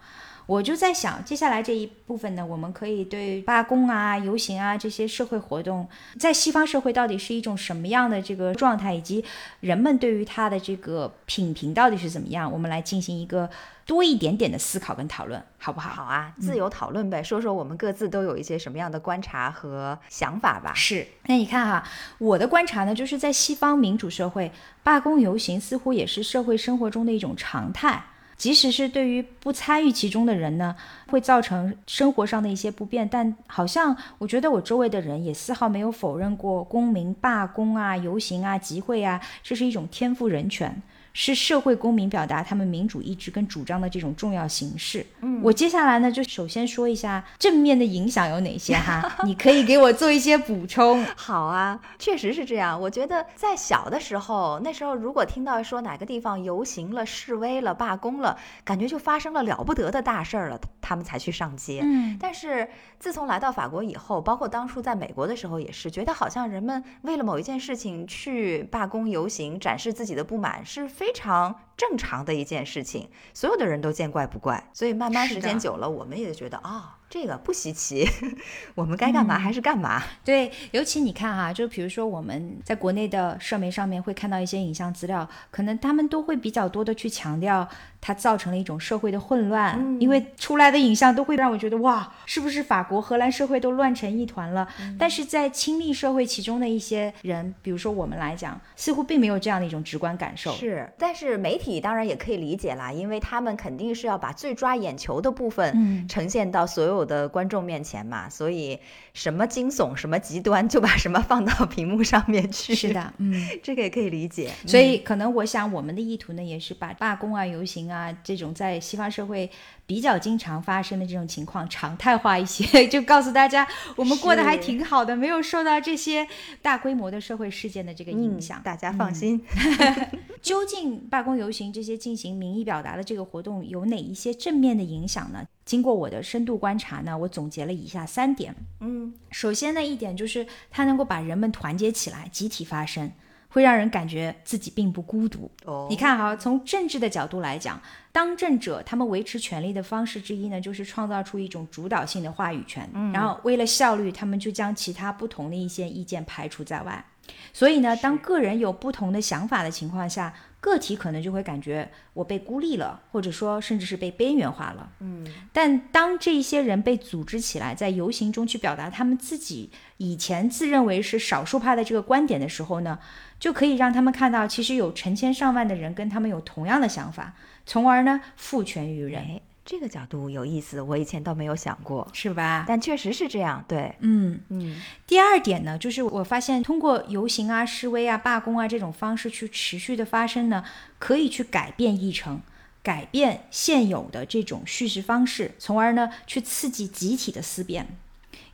[0.45, 5.87] 我就在想，接下来这一部分呢，我们可以对罢工啊、游行啊这些社会活动，
[6.19, 9.23] 在西方社会到底是一种什么样的这个状态，以及
[9.61, 13.49] 人们对于它的这个品评到底是怎么样，我们来进行一个
[13.85, 15.89] 多一点点的思考跟讨论，好不好？
[15.91, 20.73] 好啊，自由讨论呗，说说我们各自都有一些什么样的观察和想法吧。
[20.73, 21.83] 是，那你看哈，
[22.17, 24.51] 我的观察呢，就是在西方民主社会，
[24.83, 28.03] 罢工游行似乎也是社会生活中的一种常态。
[28.41, 30.75] 即使是对于不参与其中的人呢，
[31.09, 40.81] 会造成生活上的一些不便，但好像我觉得我周围的人也丝毫没有否认过公民罢工啊、游行啊、集会啊，这是一种天赋人权。
[41.13, 45.05] 是社会公民表达他们民主意志跟主张的这种重要形式。
[45.21, 51.03] 嗯，我接下来呢，就首先说一下正面的影响有哪些哈， 你可以给我做一些补充。
[51.15, 52.79] 好啊，确实是这样。
[52.79, 61.81] 我觉得在小的时候，那时候如果听到说哪个地方游行了、示威了、罢工了，感觉就发生了了不得的大事儿了，他们才去上街。
[61.83, 70.87] 嗯，但是自从来到法国以后，包括当初在美国的时候，也是觉得好像人们为了某一件事情去罢工游行，展示自己的不满是。
[71.01, 76.97] 非常正常的一件事情，所有的人都见怪不怪，所以慢慢时间久了，我们也觉得啊。
[77.09, 78.07] 这个不稀奇，
[78.73, 80.01] 我们该干嘛还是干嘛。
[80.23, 87.67] 对，尤其你看哈，就比如说我们在国内的社媒上面会看到一些影像资料，可能他们都会比较多的去强调
[87.99, 94.65] 它造成了一种社会的混乱，因为出来的影像都会让我觉得哇，是不是法国、荷兰社会都乱成一团了？
[94.97, 100.53] 但是在亲历社会其中的一些人，比如说我们来讲，似乎并没有这样的一种直观感受。
[100.53, 107.05] 是，但是媒体当然也可以理解啦，因为他们肯定是要把最抓眼球的部分呈现到所有。
[107.11, 108.79] 的观众面前嘛，所以
[109.13, 112.73] 什么惊悚、什么极端，就把什么放到屏幕上面去。
[112.73, 114.51] 是的，嗯， 这个也可以理解。
[114.65, 119.49] 所以可能我想，我们的意图呢，也是把罢工啊、游行啊这种在西方社会
[119.91, 123.67] 比较经常发生的这种情况常态化一些， 就告诉大家，
[123.97, 126.25] 我们过得还挺好的，没有受到这些
[126.61, 128.61] 大规模的社会事件的这个影响。
[128.63, 129.43] 大家放心。
[130.41, 135.43] 究竟罢工、游行这些进行民意表达的这个活动有哪一些正面的影响呢？
[135.65, 138.55] 经过我的深度观察呢，我总结了以下三点。
[138.79, 143.11] 嗯，首先呢，一点就是它能够把人们团结起来，集体发声，
[143.51, 145.51] 会让人感觉自己并不孤独。
[145.65, 147.79] 哦，你看哈，从政治的角度来讲，
[148.11, 152.89] 当政者他们维持权力的方式之一呢，就是创造出一种主导性的话语权。
[152.93, 157.05] 嗯，然后为了效率，他们就将其他不同的一些意见排除在外。
[157.53, 164.89] 所以呢，当个人有不同的想法的情况下，个体可能就会感觉我被孤立了，或者说甚至是被边缘化了。
[164.99, 172.99] 嗯，但当这一些人被组织起来，在游行中去表达他们自己以前自认为是少数派的这个观点的时候呢，
[173.39, 177.33] 就可以让他们看到，其实有成千上万的人跟他们有同样的想法，
[177.65, 179.41] 从而呢赋权于人。
[179.63, 182.65] 这个角度有意思，我以前倒没有想过，是吧？
[182.67, 184.81] 但确实是这样，对，嗯嗯。
[185.05, 190.63] 第二点呢，就是我发现通过游行啊、示威啊、罢工啊这种方式去持续的发生呢，
[190.97, 192.41] 可以去改变议程，
[192.81, 197.87] 改变现有的这种叙事方式，从而呢去刺激集体的思辨。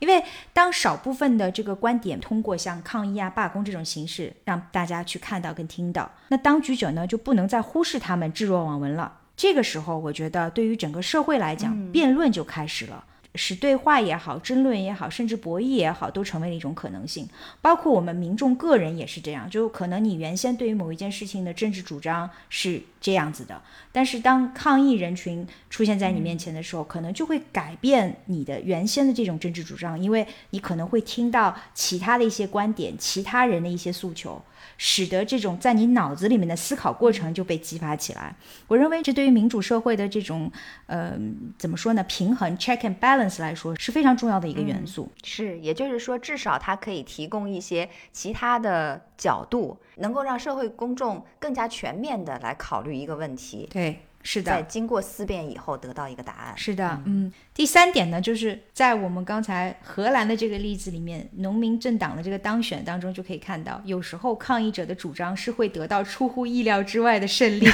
[0.00, 9.17] 因为当少部分的这个观点通过像抗议啊、罢工这种形式让大家去看到跟听到，那当局者呢就不能再忽视他们，置若罔闻了。
[9.38, 13.04] 这个时候，我觉得对于整个社会来讲，辩论就开始了。
[13.34, 17.28] 使对话也好，争论也好，甚至博弈也好，都成为了一种可能性。
[17.60, 23.62] 包括我们民众个人也是这样，就可能你原先对于某一件事情的政治主张是这样子的，
[23.92, 34.42] 但是当抗议人群出现在你面前的时候，可能就会改变你的原先的这种政治主张，因为你可能会听到其他的一些观点，其他人的一些诉求，
[34.78, 38.34] 使得这种在你脑子里面的思考过程就被激发起来。
[38.66, 40.50] 我认为这对于民主社会的这种，
[40.86, 41.12] 呃，
[41.58, 42.02] 怎么说呢？
[42.04, 43.18] 平衡 check and balance。
[43.18, 53.68] 来说是非常重要的一个元素，是，也就是说，至少它可以提供一些其他的角度，能够让社会公众更加全面的来考虑一个问题。
[53.70, 54.00] 对，
[54.30, 56.54] 是的，在经过思辨以后得到一个答案。
[56.54, 57.32] 是的，嗯。
[57.54, 67.66] 第三点呢，就是在我们刚才荷兰的这个例子里面，农民政党的这个当选当中，就可以看到，有时候抗议者的主张是会得到出乎意料之外的胜利。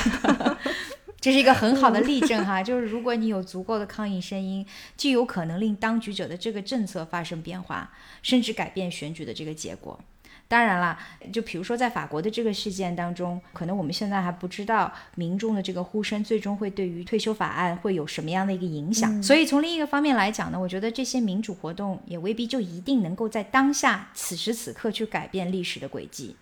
[1.20, 4.64] 这是一个很好的例证哈，就是如果你有足够的抗议声音，
[4.96, 7.90] 就有可能令当局者的这个政策发生变化，
[8.22, 9.98] 甚至改变选举的这个结果。
[10.46, 10.98] 当然啦，
[11.32, 19.20] 就比如说在法国的这个事件当中，可能我们现在还不知道民众的这个呼声最终会对于退休法案会有什么样的一个影响。
[19.22, 26.36] 所以从另一个方面来讲呢，我觉得这些民主活动也未必就一定能够在当下此时此刻去改变历史的轨迹。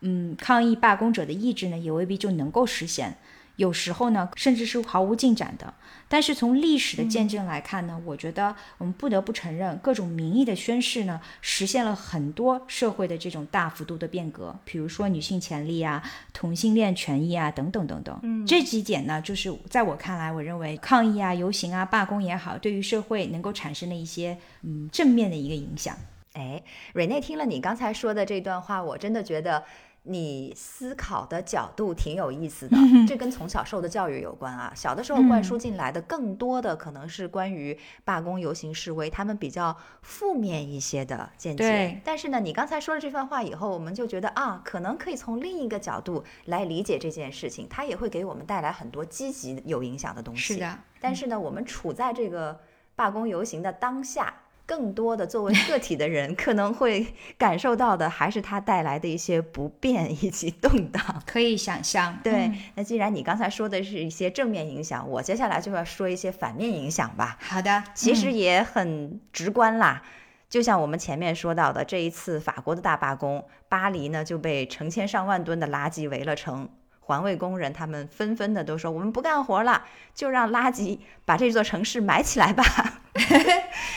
[0.00, 3.16] 嗯，抗议罢工者的意志呢，也未必就能够实现。
[3.56, 5.74] 有时候呢，甚至是毫无进展的。
[6.08, 14.54] 但是从历史的见证来看呢，我觉得我们不得不承认，各种民意的宣誓呢，实现了很多社会的这种大幅度的变革。
[14.64, 16.00] 比如说女性权利啊、
[16.32, 18.16] 同性恋权益啊等等等等。
[18.22, 25.96] 嗯，这几点呢，就是在我看来，我认为抗议啊、游行啊、罢工也好，对于社会能够产生的一些嗯正面的一个影响。
[26.34, 29.64] 哎，瑞内听了你刚才说的这段话，我真的觉得。
[30.06, 32.76] 你思考的角度挺有意思的，
[33.06, 34.72] 这跟从小受的教育有关啊。
[34.74, 42.00] 小的时候灌输进来的更多的可能是关于罢工、游行、示威，他们比较负面一些的见解。
[42.04, 50.54] 但是呢，你刚才说了这番话以后，我们就觉得啊，可能可以从另一个角度来理解这件事情，它也会给我们带来很多积极有影响的东西。
[50.54, 50.78] 是的。
[51.00, 52.60] 但是呢，我们处在这个
[52.94, 54.32] 罢工游行的当下。
[54.66, 57.06] 更多的作为个体的人，可能会
[57.38, 61.22] 感受到的还是它带来的一些不便以及动荡。
[61.24, 62.18] 可以想象。
[62.22, 67.38] 对，那既然你刚才说的是一些正面影响，我接下来就要说一些反面影响吧。
[67.40, 70.02] 好的，其实也很直观啦。
[70.48, 76.68] 就像我们前面说到的，这一次法国的大罢工，巴黎呢就被成千上万吨的垃圾围了城。
[77.06, 82.64] 环卫工人他们纷纷的都说：“我们不干活了，就让垃圾把这座城市埋起来吧。”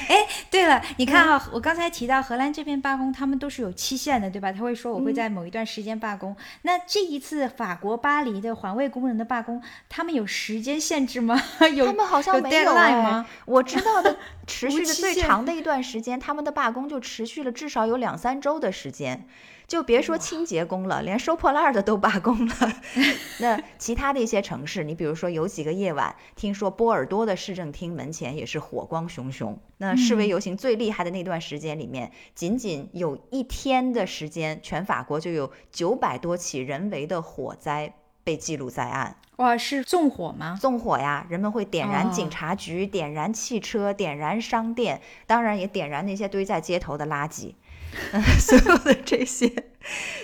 [0.07, 4.51] 哎，对了，你看啊，我刚才提到荷兰这边罢工，他们都是有期限的，对吧？
[4.51, 6.37] 他会说我会在某一段时间罢工。
[6.61, 11.41] 那这一次法国巴黎的环卫工人的罢工，他们有时间限制吗？
[11.73, 11.87] 有？
[11.87, 13.25] 他们好像没有吗？
[13.45, 19.25] 我知道的， 持续的最长的一段时间，他们的罢工就持续了至少有两三周的时间。
[19.69, 22.55] 就别说清洁工了，连收破烂的都罢工了。
[23.39, 29.57] 那其他的一些城市，你比如说有几个夜晚，听说波尔多的市政厅门前也是火光熊熊。
[29.77, 37.93] 那示威游行最厉害的那段时间里面，仅仅有一天的时间，全法国就有九百多起人为的火灾
[38.23, 39.17] 被记录在案。
[39.37, 40.57] 哇，是纵火吗？
[40.59, 47.53] 纵火呀，人们会点燃警察局，点燃汽车，点燃商店，当然也点燃那些堆在街头的垃圾。
[48.39, 49.51] 所有的这些，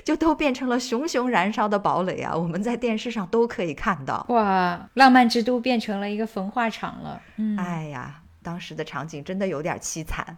[0.03, 2.35] 就都变成了熊熊燃烧的堡垒啊！
[2.35, 4.25] 我们在电视上都可以看到。
[4.29, 7.21] 哇，浪漫之都变成了一个焚化场了。
[7.37, 10.37] 嗯，哎呀，当时的场景真的有点凄惨。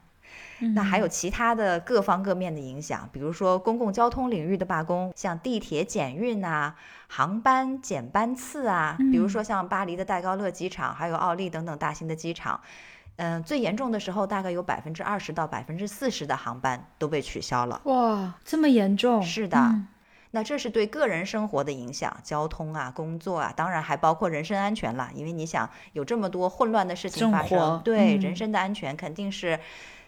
[0.74, 6.76] 那还有其他的各方各面的影响，比如说公共交通领域的罢工，像地铁减运啊，
[7.08, 12.60] 航班减班次啊，比如说像巴黎的戴高乐机场，还有奥利等等大型的机场。
[13.18, 17.82] 嗯，最严重的时候，大概有百分之二十到百分之四十的航班都被取消了。
[17.86, 19.22] 哇，这么严重？
[19.22, 19.82] 是的，
[20.32, 25.10] 那这是对个人生活的影响，交通啊，工作啊，当然还包括人身安全了。
[25.16, 29.60] 因为你想，有这么多混乱的事情发生，对人身的安全肯定是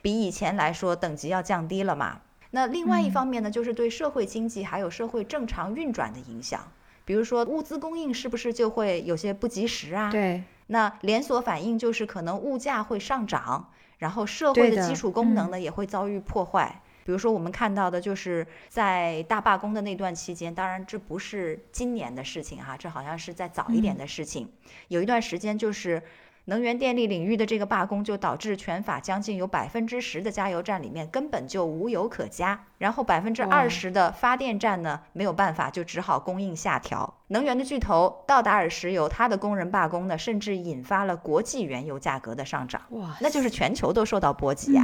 [0.04, 2.22] 比以前来说等级要降低了嘛。
[2.52, 6.62] 那另外一方面呢，就是对社会经济还有社会正常运转的影响，
[7.06, 10.12] 比如说物资供应是不是就会有些不及时啊？
[10.12, 10.44] 对。
[10.72, 16.82] 那连锁反应就是可能物价会上涨，然后社会的基础功能呢也会遭遇破坏。
[17.06, 24.52] 比如说我们看到的就是在大罢工的那段期间，当然这不是今年的事情哈，这好像是在早一点的事情。
[24.88, 26.02] 有一段时间就是。
[26.50, 37.14] 能源电力领域的这个罢工，就导致全法将近有百分之十的加油站里面根本就无油可加，然后百分之二十的发电站呢没有办法，就只好供应下调。
[37.28, 42.82] 能源的巨头道达尔石油，它的工人罢工呢，甚至引发了国际原油价格的上涨。
[42.90, 44.84] 哇，那就是全球都受到波及呀，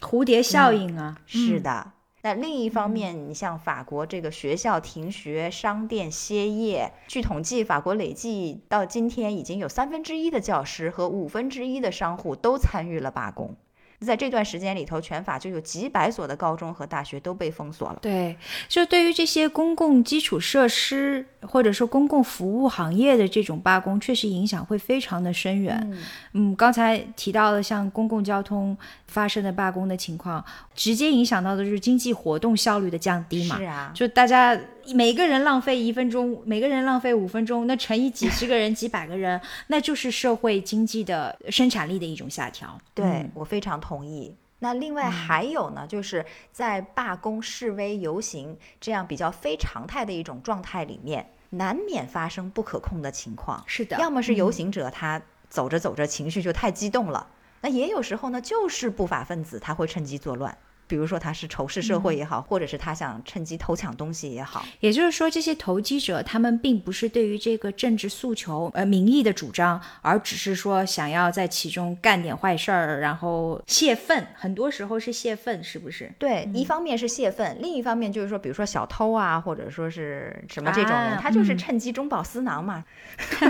[0.00, 1.92] 蝴蝶效应啊，是的。
[2.26, 13.54] 那另一方面，你像法国这个学校停学、商店歇业，据统计，法国累计到今天已经有三分之一的教师和五分之一的商户都参与了罢工。
[14.00, 17.98] 在这段时间里头，全法就有几百所的高中和大学都被封锁了。
[18.02, 18.36] 对，
[18.68, 25.98] 就对于这些公共基础设施或者说公共服务行业的这种罢工，确实影响会非常的深远。
[26.32, 28.76] 嗯，刚才提到的像公共交通
[29.06, 30.44] 发生的罢工的情况，
[30.74, 33.56] 直接影响到的就是经济活动效率的降低嘛。
[33.56, 34.58] 是啊，就大家。
[34.94, 42.78] 每个人浪费一分钟，每个人浪费五分钟，那乘以几十个人、几百个人， 那就是社会经济的生产力的一种下调。
[42.94, 44.34] 对我非常同意。
[44.58, 53.62] 那另外还有呢，就是在罢工、示威、游行这样比较非常态的一种状态里面，难免发生不可控的情况。
[53.66, 55.20] 是的，要么是游行者他
[55.50, 57.26] 走着走着情绪就太激动了，
[57.60, 60.56] 那也有时候呢，就是不法分子他会趁机作乱。
[60.88, 74.24] 比如说他是仇视社会也好，或者是他想趁机偷抢东西也好，也就是说这些投机者他们并不是对于这个政治诉求呃民意的主张，而只是说想要在其中干点坏事儿，然后泄愤。
[74.34, 76.12] 很多时候是泄愤，是不是？
[76.18, 82.84] 对，一方面是泄愤，另一方面就是说，比如说小偷啊，或者说是什么这种人，他就是趁机中饱私囊嘛。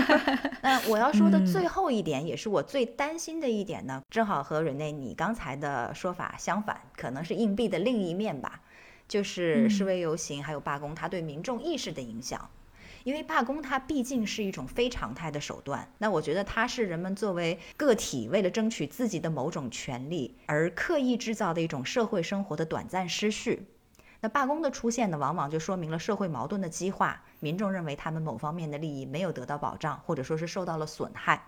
[0.63, 7.26] 那我要说的最后一点，也是我最担心的一点呢，正好和瑞内你刚才的说法相反，可能。
[7.27, 8.61] 是硬币的另一面吧，
[9.07, 12.49] 就是示威游行还有罢工，它对民众意识的影响。
[13.03, 15.89] 因为罢工它毕竟是一种非常态的手段。
[15.97, 23.65] 那我觉得它是人们作为个体为了争取自己的某种权利而刻意制造的一种社会生活的短暂失序。
[24.19, 31.43] 那罢工的出现呢，往往就说明了社会矛盾的激化，民众认为他们某方面的利益没有得到保障，或者说是受到了损害。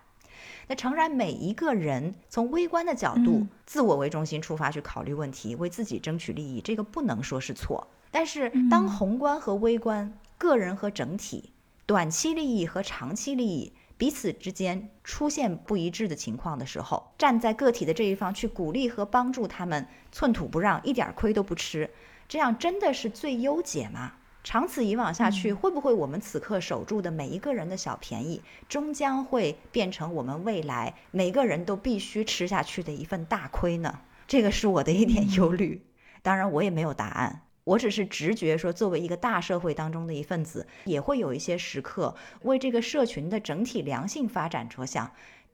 [0.69, 7.87] 那诚然，每一个人从微观的角度、自我为中心出发去考虑问题，为自己争取利益，这个不能说是错。
[8.11, 11.51] 但是，当宏观和微观、个人和整体、
[11.87, 21.89] 短期利益和长期利益彼此之间出现不一致的情况的时候，站在个体的这一方去鼓励和帮助他们，寸土不让，一点亏都不吃，
[22.27, 24.13] 这样真的是最优解吗？
[24.41, 33.99] 长此以往下去，会不会我们此刻守住的每一个人的小便宜，终将会变成我们未来每个人都必须吃下去的一份大亏呢？
[34.27, 35.81] 这个是我的一点忧虑。
[36.21, 45.11] 当然，我也没有答案，我只是直觉说，作为一个大社会当中的一份子，也会有一些时刻为这个社群的整体良性发展着想。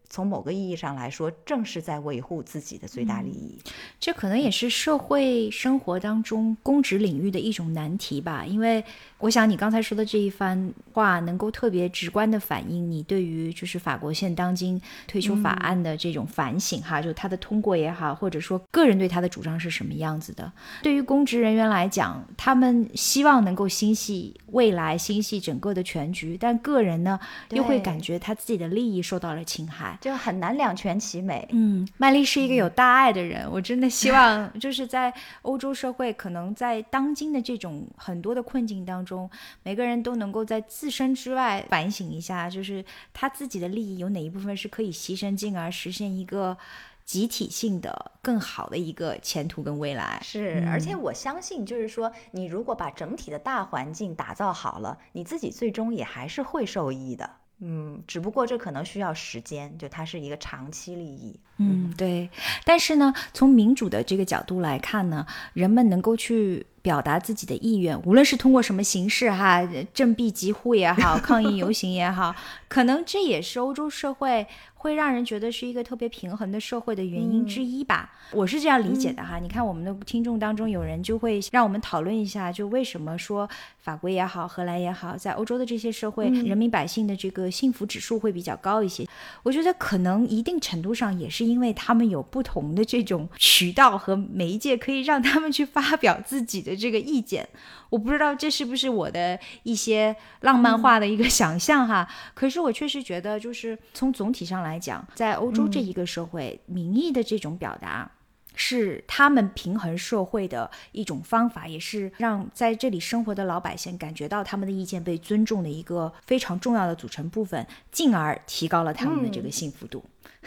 [0.09, 3.57] 从某个意义上来说，正是在维护自己的最大利益。
[3.99, 8.45] 这可能也是社会生活当中公职领域的一种难题吧。
[8.45, 8.83] 因为
[9.19, 20.51] 我想你刚才说的这一番话，能够特别直观的反映你对于就是法国现当今退休法案的这种反省哈，就它的通过也好，或者说个人对它的主张是什么样子的。
[20.83, 29.94] 对于公职人员来讲，他们希望能够心系未来，心系整个的全局，但个人呢，又会感觉他自己的利益受到了侵害。
[30.01, 31.47] 就很难两全其美。
[31.51, 39.29] 嗯，麦丽是一个有大爱的人，我真的希望就是在欧洲社会，可能在当今的这种很多的困境当中，
[39.63, 42.83] 每个人都能够在自身之外反省一下，就是
[43.13, 46.57] 他自己的利益有哪一部分是可以牺牲，进而实现一个
[47.03, 50.19] 集体性的更好的一个前途跟未来。
[50.23, 57.29] 是，而且我相信，就是说，你如果把整体的大环境打造好了，你自己最终也还是会受益的。
[57.59, 61.39] 嗯，只不过这可能需要时间，就它是一个长期利益。
[61.57, 62.29] 嗯，对。
[62.65, 72.35] 但是呢，从民主的这个角度来看呢，人们能够去表达自己的意愿，无论是通过什么形式哈，振臂疾呼也好，抗议游行也好，
[72.67, 74.45] 可能这也是欧洲社会。
[74.86, 79.39] 会让人觉得是一个特别平衡的社会的原因之一吧，我是这样理解的哈。
[79.39, 89.03] 你看我们的听众当中有人就会让我们讨论一下，就为什么说法国也好，荷兰也好，在欧洲的这些社会，人民百姓的这个幸福指数会比较高一些。
[89.41, 97.49] 我觉得可能一定程度上也是因为他们有不同的这种渠道和媒介，可以让他们去发表自己的这个意见。
[97.89, 108.09] 我不知道这是不是我的一些浪漫化的一个想象哈，可是我确实觉得，就是从总体上来讲，在欧洲这一个社会，民意的这种表达
[108.55, 120.03] 是他们平衡社会的一种方法，也是让在这里生活的老百姓感觉到他们的意见被尊重的一个非常重要的组成部分，进而提高了他们的这个幸福度。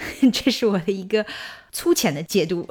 [0.33, 1.25] 这是我的一个
[1.73, 2.67] 粗浅的解读，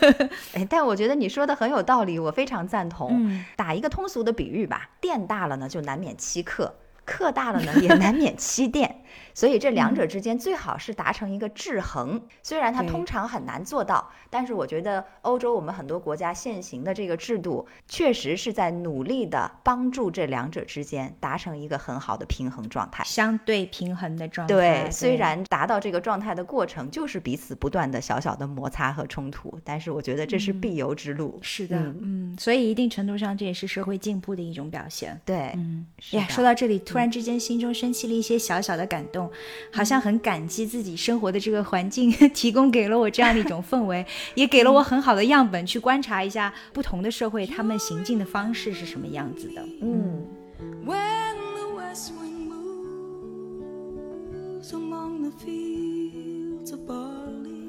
[0.54, 3.42] 哎，但我觉得你说的很有道理，我非常赞同。
[3.56, 6.76] 打一个通俗的比喻吧，店大了呢，就难免欺客。
[7.04, 9.02] 客大了呢，也难免欺店，
[9.34, 12.22] 所以这两者之间最好是达成一个制衡。
[12.42, 24.54] 虽然它通常很难做到，但是我觉得欧洲我们很多国家现行的这个制度，确实是在努力的帮助这两者之间达成一个很好的平衡状态，相对平衡的状态。
[24.54, 31.40] 对，虽然达到这个状态的过程就是彼此不断的小小的摩擦和冲突，但是我觉得这是必由之路。
[31.42, 35.20] 是的，嗯，所以一定程度上这也是社会进步的一种表现。
[35.24, 37.00] 对，嗯，呀，说到这里突。
[37.00, 39.30] 突然之间，心中升起了一些小小的感动，
[39.70, 49.62] 好像很感激自己生活的这个环境 提供给了我这样的一种氛围， 也给了我很好的样本去观察一下不同的社会，他们行进的方式是什么样子的。
[49.82, 50.26] 嗯。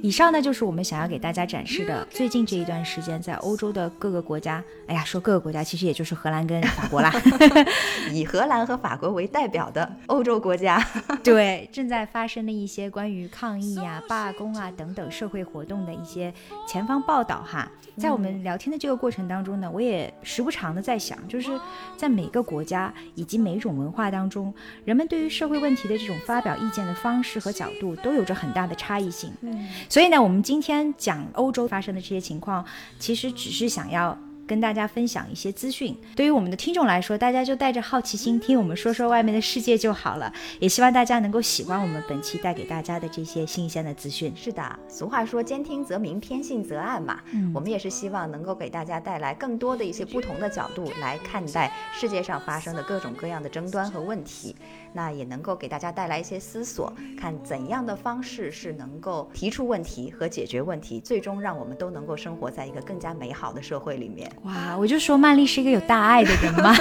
[0.03, 4.63] 以上呢就是我们想要给大家展示的最近这一段时间在欧洲的各个国家。
[4.87, 7.13] 哎呀，说各个国家，其实也就是荷兰跟法国啦。
[8.11, 10.83] 以荷兰和法国为代表的欧洲国家，
[11.23, 16.33] 对正在发生的一些关于抗议啊、罢工啊等等社会活动的一些
[16.67, 17.69] 前方报道哈。
[17.97, 21.51] 在我们聊天的这个过程当中呢，我也时不常的在想，就是
[21.95, 29.31] 在每个国家以及每一种文化当中，人们对于社会问题的这种发表意见的方式和角度都有着很大的差异性。
[29.41, 29.69] 嗯。
[29.91, 32.63] 所以呢，我们今天讲欧洲发生的这些情况，
[32.97, 34.17] 其实只是想要。
[34.47, 35.95] 跟大家分享一些资讯。
[36.13, 40.33] 对于我们的听众来说，大家就带着好奇心听我们说说外面的世界就好了。
[40.59, 44.33] 也希望大家能够喜欢我们本期带给大家的这些新鲜的资讯。
[44.35, 47.21] 是的，俗话说兼听则明，偏信则暗嘛。
[47.31, 54.53] 嗯我们也是希望能够给大家带来更多的一些不同的角度来看待世界上发生的各种各样的争端和问题，
[54.93, 64.31] 那也能够给大家带来一些思索，看怎样的方式是能够提出问题和解决问题，最终让我们都能够生活在一个更加美好的社会里面。
[64.43, 66.73] 哇，我就说曼丽是一个有大爱的人嘛。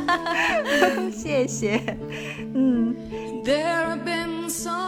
[1.10, 1.80] 谢谢，
[2.54, 2.94] 嗯。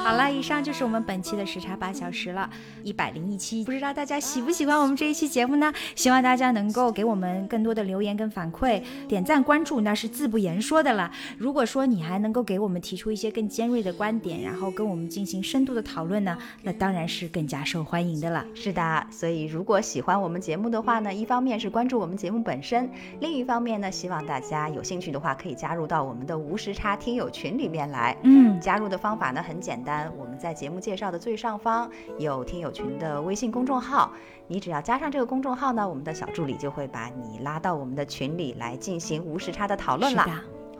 [0.04, 2.48] 好了，以上就是我们本期的时差八小时了，
[2.82, 3.64] 一百零一期。
[3.64, 5.72] 不知道大家喜不喜欢我们这一期节目呢？
[5.94, 11.10] 希望大家能够给我们更多的留言跟反馈，点赞关注那是自不言说的了。
[11.38, 18.44] 如果说你还能够给我们提出一些更尖锐的观点，然后跟我们进行深度的讨论呢，那当然是更加受欢迎的了。
[18.54, 22.90] 是的，所以如果喜欢我们节目的话呢，一方面是关注我们节目本身，
[23.20, 28.16] 另一方面呢，希望大家有兴趣的话可以加入到我们的无时差听友群里面来。
[28.22, 34.12] 嗯，加入的方法呢很简单，我们在节目介绍的最上方有听友群的微信公众号，
[34.48, 40.26] 你只要加上这个公众号呢，我们的小助理就会把你拉到我们的群里来进行无时差的讨论了，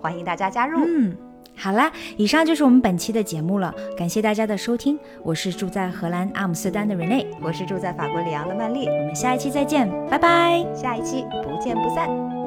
[0.01, 0.85] 欢迎大家加入。
[0.87, 1.17] 嗯，
[1.57, 10.65] 好啦，以上就是我们本期的节目了，感谢大家的收听，我是住在荷兰阿姆斯特丹的 Rene，我是住在法国里昂的曼丽，我们下一期再见，拜拜。
[10.75, 12.42] 下一期不见不散。